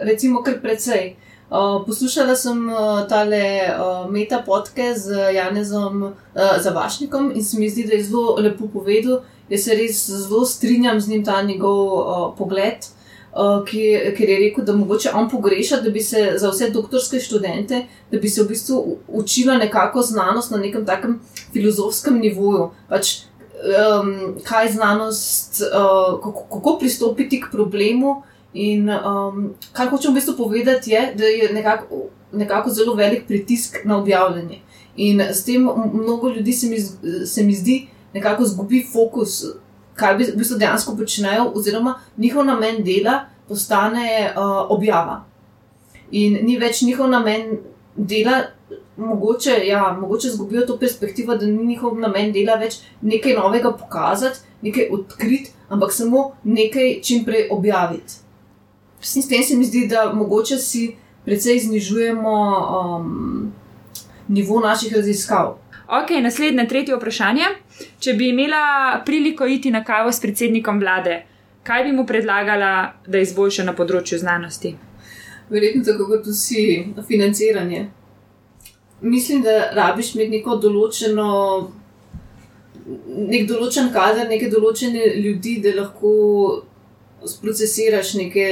recimo 0.00 0.42
kar 0.42 0.60
precej. 0.62 1.16
Uh, 1.50 1.86
poslušala 1.86 2.36
sem 2.36 2.68
uh, 2.70 3.08
tale 3.08 3.60
uh, 3.68 4.10
meta 4.10 4.42
podke 4.46 4.94
z 4.96 5.12
Janezom 5.34 6.02
uh, 6.02 6.12
Zavašnikom 6.60 7.32
in 7.34 7.44
se 7.44 7.58
mi 7.60 7.68
zdi, 7.68 7.84
da 7.84 7.94
je 7.94 8.04
zelo 8.04 8.36
lepo 8.38 8.68
povedal. 8.72 9.20
Jaz 9.50 9.64
se 9.64 9.76
res 9.76 10.00
zelo 10.10 10.46
strinjam 10.46 11.00
z 11.00 11.08
njim 11.08 11.24
ta 11.24 11.42
njegov 11.42 11.86
uh, 11.92 12.34
pogled. 12.38 12.88
Uh, 13.32 13.64
ki, 13.64 14.12
ker 14.16 14.28
je 14.28 14.38
rekel, 14.38 14.64
da 14.64 14.72
mogoče 14.76 15.12
on 15.16 15.28
pogreša, 15.30 15.80
da 15.80 15.90
bi 15.90 16.00
se 16.00 16.34
za 16.36 16.50
vse 16.50 16.70
doktorske 16.70 17.20
študente, 17.20 17.86
da 18.10 18.18
bi 18.18 18.28
se 18.28 18.42
v 18.42 18.48
bistvu 18.48 18.98
učila 19.08 19.56
nekako 19.56 20.02
znanost 20.02 20.50
na 20.50 20.58
nekem 20.60 20.84
takem 20.86 21.20
filozofskem 21.52 22.18
nivoju. 22.20 22.70
Pač, 22.88 23.14
um, 23.62 24.34
kaj 24.44 24.72
znanost, 24.72 25.62
uh, 25.62 26.20
kako, 26.22 26.44
kako 26.52 26.76
pristopiti 26.78 27.40
k 27.40 27.50
problemu. 27.52 28.22
In 28.54 28.90
um, 28.90 29.54
kar 29.72 29.88
hočem 29.88 30.12
v 30.12 30.20
bistvu 30.20 30.36
povedati, 30.36 30.90
je, 30.90 31.14
da 31.16 31.24
je 31.24 31.52
nekako, 31.52 32.06
nekako 32.32 32.70
zelo 32.70 32.94
velik 32.94 33.26
pritisk 33.26 33.78
na 33.84 33.98
objavljanje. 33.98 34.60
In 34.96 35.20
s 35.20 35.44
tem 35.44 35.68
mnogo 35.92 36.28
ljudi 36.28 36.52
se 36.52 36.68
mi, 36.68 36.80
se 37.26 37.42
mi 37.42 37.54
zdi, 37.54 37.86
nekako 38.12 38.44
zgubi 38.44 38.84
fokus 38.92 39.44
kaj 39.94 40.14
v 40.14 40.36
bistvu 40.36 40.58
dejansko 40.58 40.96
počnejo, 40.96 41.52
oziroma 41.54 41.98
njihov 42.16 42.44
namen 42.44 42.82
dela 42.84 43.24
postane 43.48 44.32
uh, 44.36 44.70
objava. 44.72 45.24
In 46.10 46.38
ni 46.44 46.58
več 46.60 46.82
njihov 46.82 47.10
namen 47.10 47.58
dela, 47.96 48.42
mogoče, 48.96 49.66
ja, 49.66 49.96
mogoče 50.00 50.28
zgubijo 50.28 50.66
to 50.66 50.78
perspektivo, 50.78 51.36
da 51.36 51.46
ni 51.46 51.66
njihov 51.66 51.98
namen 51.98 52.32
dela 52.32 52.56
več 52.60 52.80
nekaj 53.02 53.34
novega 53.34 53.72
pokazati, 53.72 54.38
nekaj 54.62 54.88
odkriti, 54.92 55.50
ampak 55.68 55.92
samo 55.92 56.32
nekaj 56.44 57.00
čim 57.02 57.24
prej 57.24 57.48
objaviti. 57.50 58.20
S 59.00 59.28
tem 59.28 59.42
se 59.42 59.56
mi 59.56 59.64
zdi, 59.64 59.86
da 59.88 60.12
mogoče 60.12 60.58
si 60.58 60.94
precej 61.24 61.58
znižujemo 61.58 62.36
um, 62.78 63.52
nivo 64.28 64.60
naših 64.60 64.96
raziskav. 64.96 65.58
Ok, 65.88 66.10
naslednje, 66.22 66.68
tretje 66.68 66.96
vprašanje. 66.96 67.48
Če 67.98 68.14
bi 68.14 68.28
imela 68.28 69.02
priliko 69.06 69.46
iti 69.46 69.70
na 69.70 69.84
kavo 69.84 70.12
s 70.12 70.20
predsednikom 70.20 70.78
vlade, 70.80 71.22
kaj 71.62 71.84
bi 71.84 71.92
mu 71.92 72.06
predlagala, 72.06 72.92
da 73.06 73.18
izboljša 73.18 73.66
na 73.66 73.74
področju 73.74 74.18
znanosti? 74.18 74.76
Verjetno 75.50 75.82
tako 75.84 76.06
kot 76.08 76.30
vsi, 76.30 76.62
financiranje. 77.08 77.88
Mislim, 79.02 79.42
da 79.42 79.70
rabiš 79.74 80.14
imeti 80.14 80.38
neko 80.38 80.56
določeno, 80.62 81.28
nek 83.32 83.48
določen 83.50 83.90
kader, 83.94 84.28
neke 84.30 84.50
določene 84.50 85.16
ljudi, 85.18 85.56
da 85.64 85.74
lahko 85.80 86.12
procesiraš 87.42 88.14
neke 88.18 88.46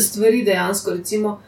stvari 0.00 0.44
dejansko. 0.46 0.96
Recimo, 1.00 1.38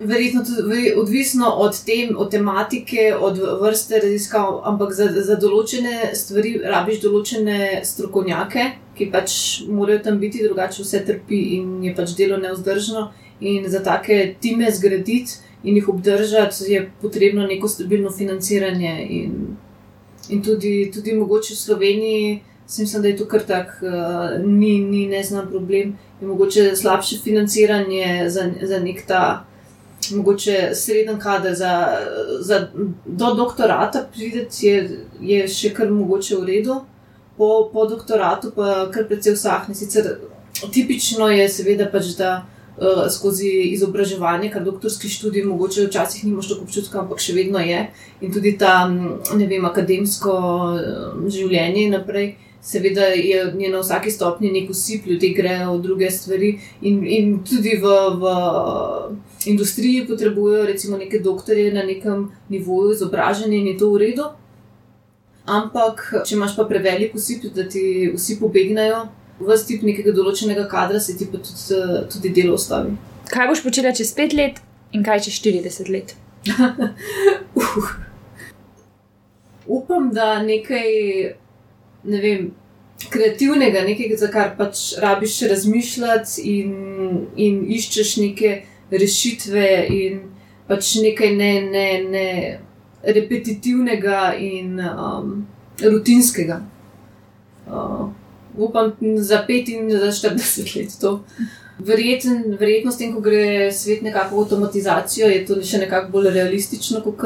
Verjetno 0.00 0.40
tudi 0.44 0.94
odvisno 0.96 1.48
od, 1.60 1.84
tem, 1.84 2.14
od 2.16 2.30
tematike, 2.30 3.14
od 3.20 3.38
vrste 3.60 3.98
raziskav, 4.00 4.62
ampak 4.64 4.94
za, 4.96 5.10
za 5.12 5.34
določene 5.36 6.14
stvari 6.16 6.54
rabiš 6.64 7.02
določene 7.02 7.82
strokovnjake, 7.84 8.64
ki 8.96 9.10
pač 9.12 9.34
morajo 9.68 10.00
tam 10.06 10.16
biti, 10.22 10.40
drugače 10.46 10.86
vse 10.86 11.02
trpi 11.04 11.42
in 11.58 11.84
je 11.84 11.92
pač 11.98 12.14
delo 12.16 12.40
neudržno. 12.40 13.10
In 13.44 13.68
za 13.68 13.82
take 13.84 14.36
time 14.40 14.72
zgraditi 14.72 15.36
in 15.62 15.76
jih 15.76 15.88
obdržati, 15.88 16.72
je 16.72 16.90
potrebno 17.02 17.46
neko 17.46 17.68
stabilno 17.68 18.10
financiranje. 18.10 19.06
In, 19.10 19.56
in 20.28 20.42
tudi, 20.42 20.90
tudi 20.94 21.12
mogoče 21.12 21.54
v 21.54 21.56
Sloveniji, 21.56 22.42
mislim, 22.78 23.02
da 23.02 23.08
je 23.08 23.16
to 23.16 23.26
kar 23.28 23.42
tak, 23.46 23.82
uh, 23.82 24.46
ni, 24.46 24.78
ni 24.78 25.06
neznan 25.06 25.48
problem, 25.50 25.98
je 26.20 26.26
mogoče 26.26 26.76
slabše 26.76 27.18
financiranje 27.24 28.30
za, 28.30 28.50
za 28.62 28.78
nek 28.78 29.06
ta 29.06 29.44
mogoče 30.10 30.70
sreden 30.74 31.18
kader 31.18 31.54
za, 31.54 31.98
za 32.40 32.68
do 33.04 33.34
doktorata 33.34 34.06
prideti, 34.12 34.66
je, 34.66 34.90
je 35.20 35.48
še 35.48 35.74
kar 35.74 35.90
mogoče 35.90 36.36
v 36.36 36.46
redu, 36.46 36.80
po, 37.36 37.70
po 37.72 37.86
doktoratu 37.86 38.52
pa 38.56 38.88
kar 38.92 39.06
precej 39.08 39.36
vsahne. 39.36 39.74
Sicer 39.74 40.16
tipično 40.72 41.28
je 41.28 41.48
seveda 41.48 41.88
pač, 41.92 42.14
da 42.18 42.32
uh, 42.38 42.59
skozi 43.10 43.48
izobraževanje, 43.74 44.50
kar 44.50 44.64
doktorski 44.64 45.08
študij 45.08 45.44
mogoče 45.44 45.86
včasih 45.86 46.24
nimaš 46.24 46.48
tako 46.48 46.64
občutka, 46.64 47.00
ampak 47.00 47.20
še 47.20 47.34
vedno 47.36 47.60
je 47.60 47.86
in 48.20 48.32
tudi 48.32 48.56
ta, 48.58 48.88
ne 48.88 49.46
vem, 49.46 49.64
akademsko 49.64 50.36
uh, 50.36 51.26
življenje 51.28 51.90
naprej. 51.92 52.36
Seveda 52.60 53.06
je, 53.16 53.38
je 53.56 53.68
na 53.72 53.78
vsaki 53.80 54.10
stopni 54.12 54.50
nek 54.52 54.68
usip, 54.70 55.06
ljudje 55.08 55.32
grejo 55.32 55.78
v 55.78 55.82
druge 55.82 56.10
stvari, 56.12 56.50
in, 56.84 56.98
in 57.08 57.30
tudi 57.40 57.78
v, 57.80 57.94
v 58.20 58.32
industriji 59.48 60.04
potrebujejo, 60.08 60.66
recimo, 60.68 60.98
neke 61.00 61.22
doktorje 61.24 61.72
na 61.72 61.86
nekem 61.88 62.28
nivoju 62.52 62.92
izobraženi 62.92 63.62
in 63.62 63.72
je 63.72 63.78
to 63.80 63.88
v 63.94 64.02
redu. 64.04 64.28
Ampak, 65.48 66.04
če 66.20 66.36
imaš 66.36 66.52
pa 66.58 66.68
prevelik 66.68 67.16
usip, 67.16 67.48
da 67.56 67.64
ti 67.64 68.12
vsi 68.12 68.36
pobegnajo, 68.42 69.06
v 69.40 69.56
stip 69.56 69.84
nekega 69.86 70.12
določenega 70.16 70.66
kadra, 70.70 71.00
se 71.00 71.16
ti 71.18 71.28
pa 71.30 71.40
tudi, 71.40 71.80
tudi 72.12 72.32
delo 72.36 72.58
ustavi. 72.58 72.94
Kaj 73.30 73.50
boš 73.50 73.64
počela 73.64 73.94
čez 73.96 74.12
pet 74.16 74.34
let 74.36 74.60
in 74.92 75.04
kaj 75.06 75.26
čez 75.26 75.40
40 75.40 75.92
let? 75.92 76.16
uh. 77.60 77.92
Upam, 79.70 80.08
da 80.12 80.40
nekaj 80.42 80.88
ne 82.10 82.20
vem, 82.20 82.48
kreativnega, 83.08 83.84
nekaj, 83.86 84.16
za 84.18 84.28
kar 84.32 84.54
pač 84.58 84.94
rabiš 85.00 85.40
razmišljati 85.50 86.42
in, 86.56 86.72
in 87.36 87.60
iščeš 87.76 88.16
neke 88.20 88.54
rešitve, 88.90 89.68
in 89.94 90.20
pač 90.68 90.96
nekaj 91.04 91.34
ne, 91.36 91.52
ne, 91.70 91.86
ne 92.10 92.26
repetitivnega 93.16 94.34
in 94.38 94.80
um, 94.80 95.34
rutinskega. 95.80 96.60
Uh, 97.70 98.10
upam, 98.56 98.92
za 99.16 99.44
5 99.48 99.72
in 99.74 99.90
za 99.90 100.12
40 100.28 100.76
let 100.76 100.98
to. 101.00 101.20
Verjeten, 101.78 102.56
verjetno, 102.60 102.92
s 102.92 103.00
tem, 103.00 103.14
ko 103.14 103.22
gre 103.24 103.70
svet 103.72 104.02
nekako 104.02 104.36
v 104.36 104.44
avtomatizacijo, 104.44 105.30
je 105.32 105.44
to 105.48 105.56
še 105.64 105.80
nekako 105.86 106.12
bolj 106.12 106.28
realistično, 106.34 107.00
kot 107.00 107.22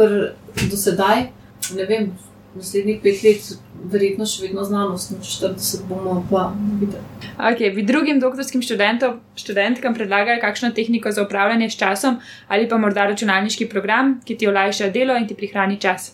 do 0.71 0.79
sedaj. 0.79 1.27
Ne 1.75 1.87
vem, 1.89 2.13
naslednjih 2.55 3.01
pet 3.03 3.23
let, 3.25 3.49
verjetno 3.91 4.27
še 4.29 4.45
vedno 4.47 4.65
znanost, 4.67 5.11
no 5.13 5.19
40 5.27 5.87
bomo 5.89 6.21
pa 6.31 6.47
videli. 6.81 7.03
Okay, 7.35 7.73
bi 7.75 7.83
drugim 7.87 8.21
doktorskim 8.23 8.63
študentom, 8.63 9.19
študentkam 9.39 9.97
predlagali 9.97 10.41
kakšno 10.41 10.71
tehniko 10.77 11.13
za 11.13 11.25
upravljanje 11.27 11.71
s 11.71 11.79
časom 11.81 12.21
ali 12.49 12.69
pa 12.69 12.79
morda 12.79 13.09
računalniški 13.11 13.69
program, 13.69 14.21
ki 14.25 14.39
ti 14.39 14.49
olajša 14.49 14.93
delo 14.95 15.17
in 15.19 15.27
ti 15.29 15.35
prihrani 15.35 15.81
čas? 15.83 16.13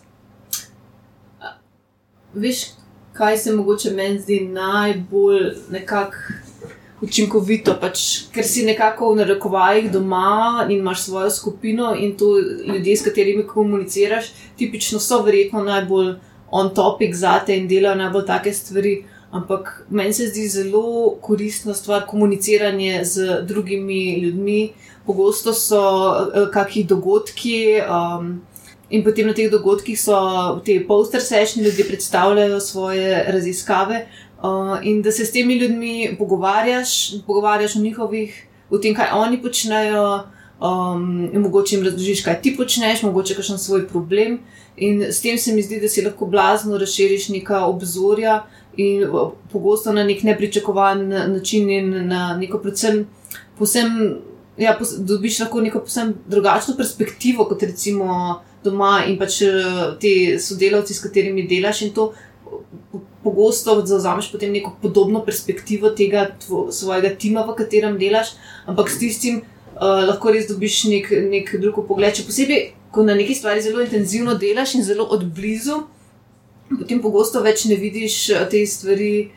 Veš, 2.34 2.64
kaj 3.12 3.38
se 3.38 3.52
mogoče 3.52 3.90
meni 3.90 4.18
zdi 4.18 4.40
najbolj 4.40 5.52
nekako 5.70 6.16
učinkovito, 7.00 7.74
pač, 7.80 8.02
ker 8.34 8.44
si 8.44 8.64
nekako 8.66 9.12
v 9.12 9.22
narekovajih 9.22 9.88
doma 9.92 10.66
in 10.68 10.78
imaš 10.78 11.06
svojo 11.06 11.30
skupino 11.30 11.94
in 11.96 12.16
to 12.16 12.38
ljudje, 12.38 12.96
s 12.96 13.04
katerimi 13.04 13.46
komuniciraš, 13.46 14.32
tipično 14.56 15.00
so 15.00 15.22
verjetno 15.24 15.64
najbolj 15.64 16.14
on 16.50 16.74
topic 16.74 17.14
za 17.16 17.38
te 17.46 17.56
in 17.56 17.68
delajo 17.68 17.96
najbolj 18.02 18.26
take 18.26 18.52
stvari. 18.52 19.04
Ampak 19.30 19.86
meni 19.90 20.12
se 20.12 20.26
zdi 20.26 20.48
zelo 20.48 21.14
koristna 21.22 21.74
stvar 21.74 22.06
komuniciranje 22.06 23.04
z 23.04 23.42
drugimi 23.46 24.18
ljudmi. 24.18 24.72
Pogosto 25.06 25.52
so 25.54 25.80
uh, 25.80 26.50
kakšni 26.52 26.84
dogodki, 26.84 27.78
um, 27.86 28.40
in 28.90 29.04
potem 29.04 29.26
na 29.26 29.34
teh 29.34 29.50
dogodkih 29.50 30.00
so 30.00 30.16
te 30.64 30.80
poster 30.86 31.22
sešni, 31.22 31.62
ljudje 31.62 31.86
predstavljajo 31.88 32.60
svoje 32.60 33.24
raziskave. 33.28 34.06
Uh, 34.42 34.78
in 34.82 35.02
da 35.02 35.12
se 35.12 35.24
s 35.24 35.32
temi 35.32 35.54
ljudmi 35.54 36.16
pogovarjaš, 36.18 37.12
pogovarjaš 37.26 37.76
o 37.76 37.80
njihovih, 37.80 38.46
o 38.70 38.78
tem, 38.78 38.94
kaj 38.94 39.12
oni 39.14 39.42
počnejo, 39.42 40.22
um, 40.60 41.30
in 41.32 41.40
mogoče 41.40 41.76
jim 41.76 41.84
razložiš, 41.84 42.24
kaj 42.24 42.40
ti 42.42 42.54
počneš, 42.56 43.02
mogoče 43.02 43.34
kakšen 43.34 43.58
svoj 43.58 43.86
problem. 43.88 44.38
In 44.76 45.02
s 45.02 45.20
tem 45.20 45.38
se 45.38 45.52
mi 45.52 45.62
zdi, 45.62 45.80
da 45.80 45.88
si 45.88 46.04
lahko 46.04 46.26
blazno 46.26 46.78
razširiš 46.78 47.28
neka 47.28 47.66
obzorja 47.66 48.44
in 48.76 49.04
pogosto 49.52 49.92
na 49.92 50.04
nek 50.04 50.22
nepričakovan 50.22 51.08
način 51.08 51.70
in 51.70 52.06
na 52.08 52.36
neko 52.36 52.58
predvsem 52.58 53.06
posem. 53.58 54.16
Ja, 54.58 54.74
pos, 54.78 54.92
dobiš 54.98 55.38
lahko 55.40 55.60
neko 55.60 55.80
posebno 55.80 56.14
drugačno 56.28 56.74
perspektivo, 56.76 57.44
kot 57.44 57.62
recimo 57.62 58.40
doma 58.64 59.04
in 59.08 59.18
pač 59.18 59.40
ti 60.02 60.12
sodelavci, 60.40 60.94
s 60.94 61.04
katerimi 61.04 61.46
delaš, 61.48 61.84
in 61.86 61.94
to 61.96 62.10
pogosto 63.22 63.86
zauzameš 63.86 64.30
potem 64.32 64.52
neko 64.52 64.76
podobno 64.82 65.24
perspektivo 65.24 65.90
tega 65.90 66.30
tvo, 66.46 66.68
svojega 66.72 67.14
tima, 67.18 67.44
v 67.44 67.54
katerem 67.58 67.98
delaš, 67.98 68.34
ampak 68.66 68.90
s 68.90 68.98
tistim 68.98 69.42
uh, 69.42 70.04
lahko 70.08 70.32
res 70.32 70.48
dobiš 70.48 70.84
nek, 70.90 71.10
nek 71.30 71.54
drug 71.60 71.82
pogled. 71.88 72.16
Če 72.16 72.26
posebej, 72.28 72.62
ko 72.90 73.04
na 73.06 73.14
neki 73.18 73.36
stvari 73.36 73.62
zelo 73.62 73.84
intenzivno 73.84 74.34
delaš 74.40 74.74
in 74.78 74.86
zelo 74.86 75.06
odblizu, 75.12 75.82
potem 76.70 77.02
pogosto 77.02 77.42
več 77.44 77.66
ne 77.68 77.76
vidiš 77.76 78.16
eh, 78.30 78.46
te 78.50 78.62
stvari 78.66 79.30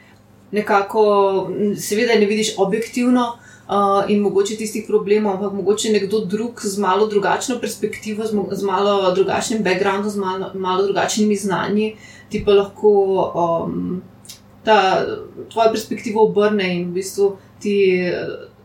nekako, 0.53 1.03
seveda 1.81 2.17
ne 2.19 2.29
vidiš 2.29 2.55
objektivno. 2.61 3.33
Uh, 3.63 4.03
in 4.11 4.19
mogoče 4.19 4.57
tistih 4.59 4.83
problemov, 4.87 5.37
ampak 5.37 5.53
mogoče 5.55 5.91
nekdo 5.93 6.19
drug 6.27 6.59
z 6.63 6.79
malo 6.83 7.07
drugačno 7.07 7.61
perspektivo, 7.61 8.25
z, 8.27 8.35
z 8.51 8.63
malo 8.63 9.13
drugačnim 9.15 9.63
backgroundom, 9.63 10.09
z 10.11 10.19
malo, 10.19 10.49
malo 10.53 10.83
drugačnimi 10.83 11.35
znanji, 11.35 11.95
ti 12.29 12.43
pa 12.45 12.57
lahko 12.57 12.91
um, 13.31 14.01
ta 14.63 15.05
tvoja 15.51 15.71
perspektiva 15.71 16.21
obrne 16.21 16.67
in 16.75 16.89
v 16.89 16.99
bistvu 16.99 17.37
ti 17.63 17.77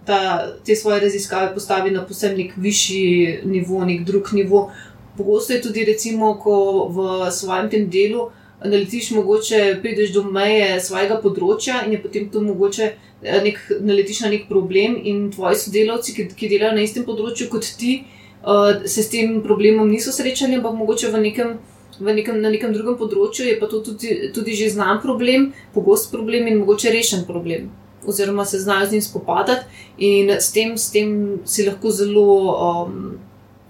ta, 0.08 0.48
te 0.66 0.76
svoje 0.76 1.00
raziskave 1.00 1.54
postavi 1.54 1.90
na 1.90 2.02
posebno 2.06 2.38
nek 2.38 2.52
višji 2.56 3.40
nivo, 3.44 3.84
nek 3.84 4.04
drug 4.04 4.32
nivo. 4.32 4.70
Pogosto 5.16 5.52
je 5.52 5.62
tudi, 5.62 5.84
recimo, 5.84 6.34
ko 6.42 6.88
v 6.88 7.30
svojem 7.30 7.70
tem 7.70 7.90
delu 7.90 8.30
naletiš, 8.64 9.10
mogoče 9.10 9.78
prideš 9.82 10.12
do 10.14 10.24
meje 10.24 10.80
svojega 10.80 11.20
področja 11.22 11.84
in 11.86 11.94
je 11.94 12.02
potem 12.02 12.30
to 12.30 12.42
mogoče. 12.42 12.94
Eh, 13.22 13.40
nek, 13.42 13.58
naletiš 13.80 14.20
na 14.20 14.30
nek 14.30 14.46
problem, 14.48 14.94
in 15.02 15.30
tvoji 15.34 15.58
sodelavci, 15.64 16.14
ki, 16.14 16.28
ki 16.38 16.50
delajo 16.52 16.76
na 16.76 16.84
istem 16.86 17.06
področju 17.06 17.48
kot 17.50 17.66
ti, 17.80 18.04
uh, 18.44 18.84
se 18.86 19.02
s 19.02 19.10
tem 19.10 19.40
problemom 19.42 19.90
niso 19.90 20.14
srečali, 20.14 20.60
ampak 20.60 20.76
mogoče 20.78 21.10
v 21.10 21.24
nekem 21.26 21.58
v 21.98 22.14
nekem, 22.14 22.36
na 22.38 22.50
nekem 22.52 22.70
drugem 22.70 22.94
področju, 22.94 23.48
je 23.48 23.56
pa 23.58 23.66
to 23.66 23.80
tudi, 23.82 24.30
tudi 24.30 24.54
že 24.54 24.70
znan 24.76 25.00
problem, 25.02 25.48
pogost 25.74 26.12
problem 26.12 26.46
in 26.46 26.60
mogoče 26.60 26.92
rešen 26.94 27.24
problem. 27.26 27.72
Oziroma 28.06 28.44
se 28.46 28.60
znajo 28.62 28.86
z 28.86 28.92
njim 28.94 29.02
spopadati, 29.02 29.66
in 29.98 30.30
s 30.30 30.52
tem, 30.54 30.76
s 30.78 30.92
tem 30.94 31.40
si 31.44 31.66
lahko 31.66 31.90
zelo, 31.90 32.28
um, 32.54 33.18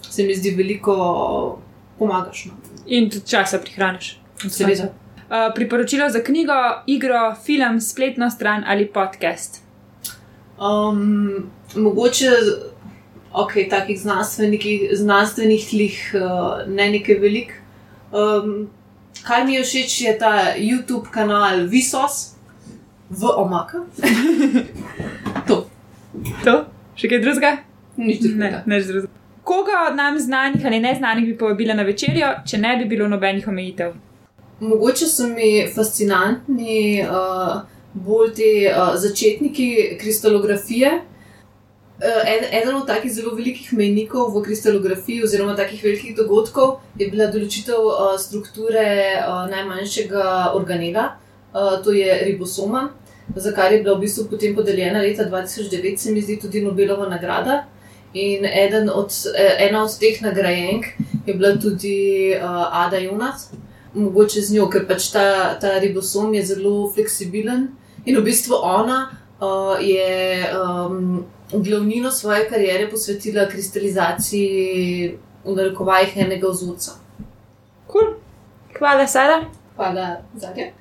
se 0.04 0.28
mi 0.28 0.36
zdi, 0.36 0.52
veliko 0.58 0.94
pomagaš. 1.98 2.50
No. 2.50 2.60
In 2.86 3.08
tudi 3.08 3.24
časa 3.32 3.62
prihraniš. 3.64 4.18
Seveda. 4.44 4.92
Uh, 5.28 5.54
priporočilo 5.54 6.08
za 6.10 6.22
knjigo, 6.24 6.82
igro, 6.86 7.34
film, 7.44 7.80
spletno 7.80 8.30
stran 8.30 8.64
ali 8.66 8.86
podcast. 8.86 9.62
Um, 10.58 11.50
mogoče, 11.76 12.30
ok, 13.32 13.52
takih 13.70 14.00
znanstvenih 14.92 15.68
tlih, 15.70 16.14
uh, 16.14 16.74
ne 16.74 16.90
nekaj 16.90 17.18
velikih. 17.20 17.60
Um, 18.12 18.70
kar 19.26 19.44
mi 19.44 19.54
je 19.54 19.62
všeč, 19.62 20.00
je 20.00 20.18
ta 20.18 20.54
YouTube 20.56 21.10
kanal 21.10 21.66
Visos 21.66 22.34
v 23.10 23.28
Omaka. 23.36 23.84
to. 25.48 25.66
To? 26.44 26.56
Še 26.96 27.08
kaj 27.08 27.20
drugega? 27.20 27.52
Nič 28.00 28.24
drugega. 28.24 28.64
Ne, 28.64 28.80
nič 28.80 28.88
drugega. 28.88 29.12
Koga 29.44 29.84
od 29.90 29.96
nam 29.96 30.18
znanih 30.18 30.66
ali 30.66 30.80
neznanih 30.80 31.24
bi 31.26 31.38
povabila 31.38 31.74
na 31.74 31.84
večerjo, 31.84 32.32
če 32.48 32.58
ne 32.58 32.76
bi 32.80 32.88
bilo 32.88 33.08
nobenih 33.08 33.48
omejitev? 33.48 33.92
Mogoče 34.60 35.06
so 35.06 35.26
mi 35.28 35.68
fascinantni 35.74 37.02
uh, 37.02 37.60
bolj 37.94 38.34
ti 38.34 38.50
uh, 38.66 38.96
začetniki 38.96 39.98
kristalografije. 40.00 41.00
Eh, 42.00 42.48
eden 42.52 42.76
od 42.76 42.86
takih 42.86 43.10
zelo 43.12 43.34
velikih 43.34 43.72
mejnikov 43.72 44.30
v 44.30 44.42
kristalografiji, 44.42 45.22
oziroma 45.24 45.56
takih 45.56 45.82
velikih 45.82 46.14
dogodkov, 46.16 46.76
je 46.94 47.08
bila 47.10 47.26
določitev 47.26 47.74
uh, 47.74 48.12
strukture 48.22 48.84
uh, 49.18 49.48
najmanjšega 49.50 50.52
organela, 50.54 51.08
uh, 51.50 51.80
to 51.82 51.90
je 51.90 52.20
ribosoma, 52.28 52.84
za 53.34 53.50
kar 53.50 53.74
je 53.74 53.80
bila 53.82 53.96
v 53.96 54.04
bistvu 54.06 54.28
potem 54.30 54.54
podeljena 54.54 55.02
leta 55.02 55.26
2009, 55.26 55.98
se 55.98 56.14
mi 56.14 56.22
zdi 56.22 56.38
tudi 56.38 56.62
Nobelova 56.62 57.10
nagrada. 57.10 57.64
In 58.14 58.46
od, 58.94 59.10
ena 59.58 59.82
od 59.82 59.98
teh 59.98 60.22
nagrajenk 60.22 60.86
je 61.26 61.34
bila 61.34 61.56
tudi 61.58 62.30
uh, 62.38 62.86
Ada 62.86 63.02
Jonas, 63.02 63.50
mogoče 63.98 64.42
z 64.42 64.54
njo, 64.56 64.68
ker 64.70 64.86
pač 64.88 65.10
ta, 65.12 65.56
ta 65.60 65.78
ribosom 65.82 66.34
je 66.34 66.44
zelo 66.54 66.90
fleksibilen 66.94 67.68
in 68.06 68.16
v 68.16 68.22
bistvu 68.24 68.56
ona 68.62 69.08
uh, 69.40 69.76
je. 69.82 70.46
Um, 70.54 71.26
glavnino 71.52 72.10
svoje 72.10 72.48
kariere 72.48 72.90
posvetila 72.90 73.48
kristalizaciji 73.48 75.18
v 75.44 75.54
narekovajih 75.56 76.16
enega 76.16 76.48
vzorca. 76.48 76.92
Cool. 77.92 78.14
Hvala, 78.78 79.06
Sara. 79.06 79.44
Hvala, 79.76 80.16
zadnje. 80.36 80.72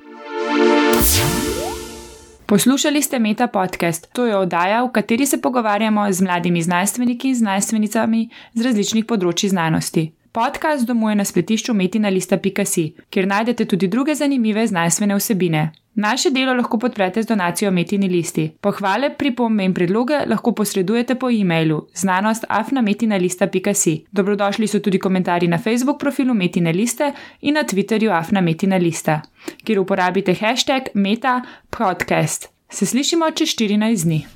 Poslušali 2.45 3.01
ste 3.01 3.19
Meta 3.19 3.47
podcast. 3.47 4.07
To 4.13 4.25
je 4.25 4.37
oddaja, 4.37 4.83
v 4.83 4.91
kateri 4.91 5.25
se 5.25 5.41
pogovarjamo 5.41 6.11
z 6.11 6.21
mladimi 6.21 6.61
znanstveniki 6.61 7.29
in 7.29 7.35
znanstvenicami 7.35 8.29
z 8.53 8.61
različnih 8.61 9.05
področji 9.05 9.49
znanosti. 9.49 10.11
Podcast 10.37 10.85
domuje 10.85 11.15
na 11.15 11.25
spletišču 11.25 11.73
metinalista.si, 11.73 12.93
kjer 13.09 13.27
najdete 13.27 13.65
tudi 13.65 13.87
druge 13.87 14.15
zanimive 14.15 14.67
znanstvene 14.67 15.15
vsebine. 15.15 15.71
Naše 15.95 16.29
delo 16.29 16.53
lahko 16.53 16.77
podprete 16.77 17.23
z 17.23 17.27
donacijo 17.27 17.71
Metini 17.71 18.09
listi. 18.09 18.51
Pohvale, 18.61 19.09
pripombe 19.17 19.65
in 19.65 19.73
predloge 19.73 20.19
lahko 20.27 20.51
posredujete 20.51 21.15
po 21.15 21.31
e-mailu 21.31 21.87
znanost.afnametinalista.si. 21.93 24.05
Dobrodošli 24.11 24.67
so 24.67 24.79
tudi 24.79 24.99
komentarji 24.99 25.49
na 25.49 25.57
Facebook 25.57 25.99
profilu 25.99 26.33
Metine 26.33 26.71
liste 26.71 27.11
in 27.41 27.53
na 27.53 27.63
Twitterju 27.63 28.11
afnametinalista, 28.19 29.21
kjer 29.63 29.79
uporabite 29.79 30.33
hashtag 30.33 30.83
meta 30.93 31.41
podcast. 31.69 32.49
Se 32.69 32.85
slišimo 32.85 33.31
čez 33.31 33.49
14 33.49 34.03
dni. 34.03 34.27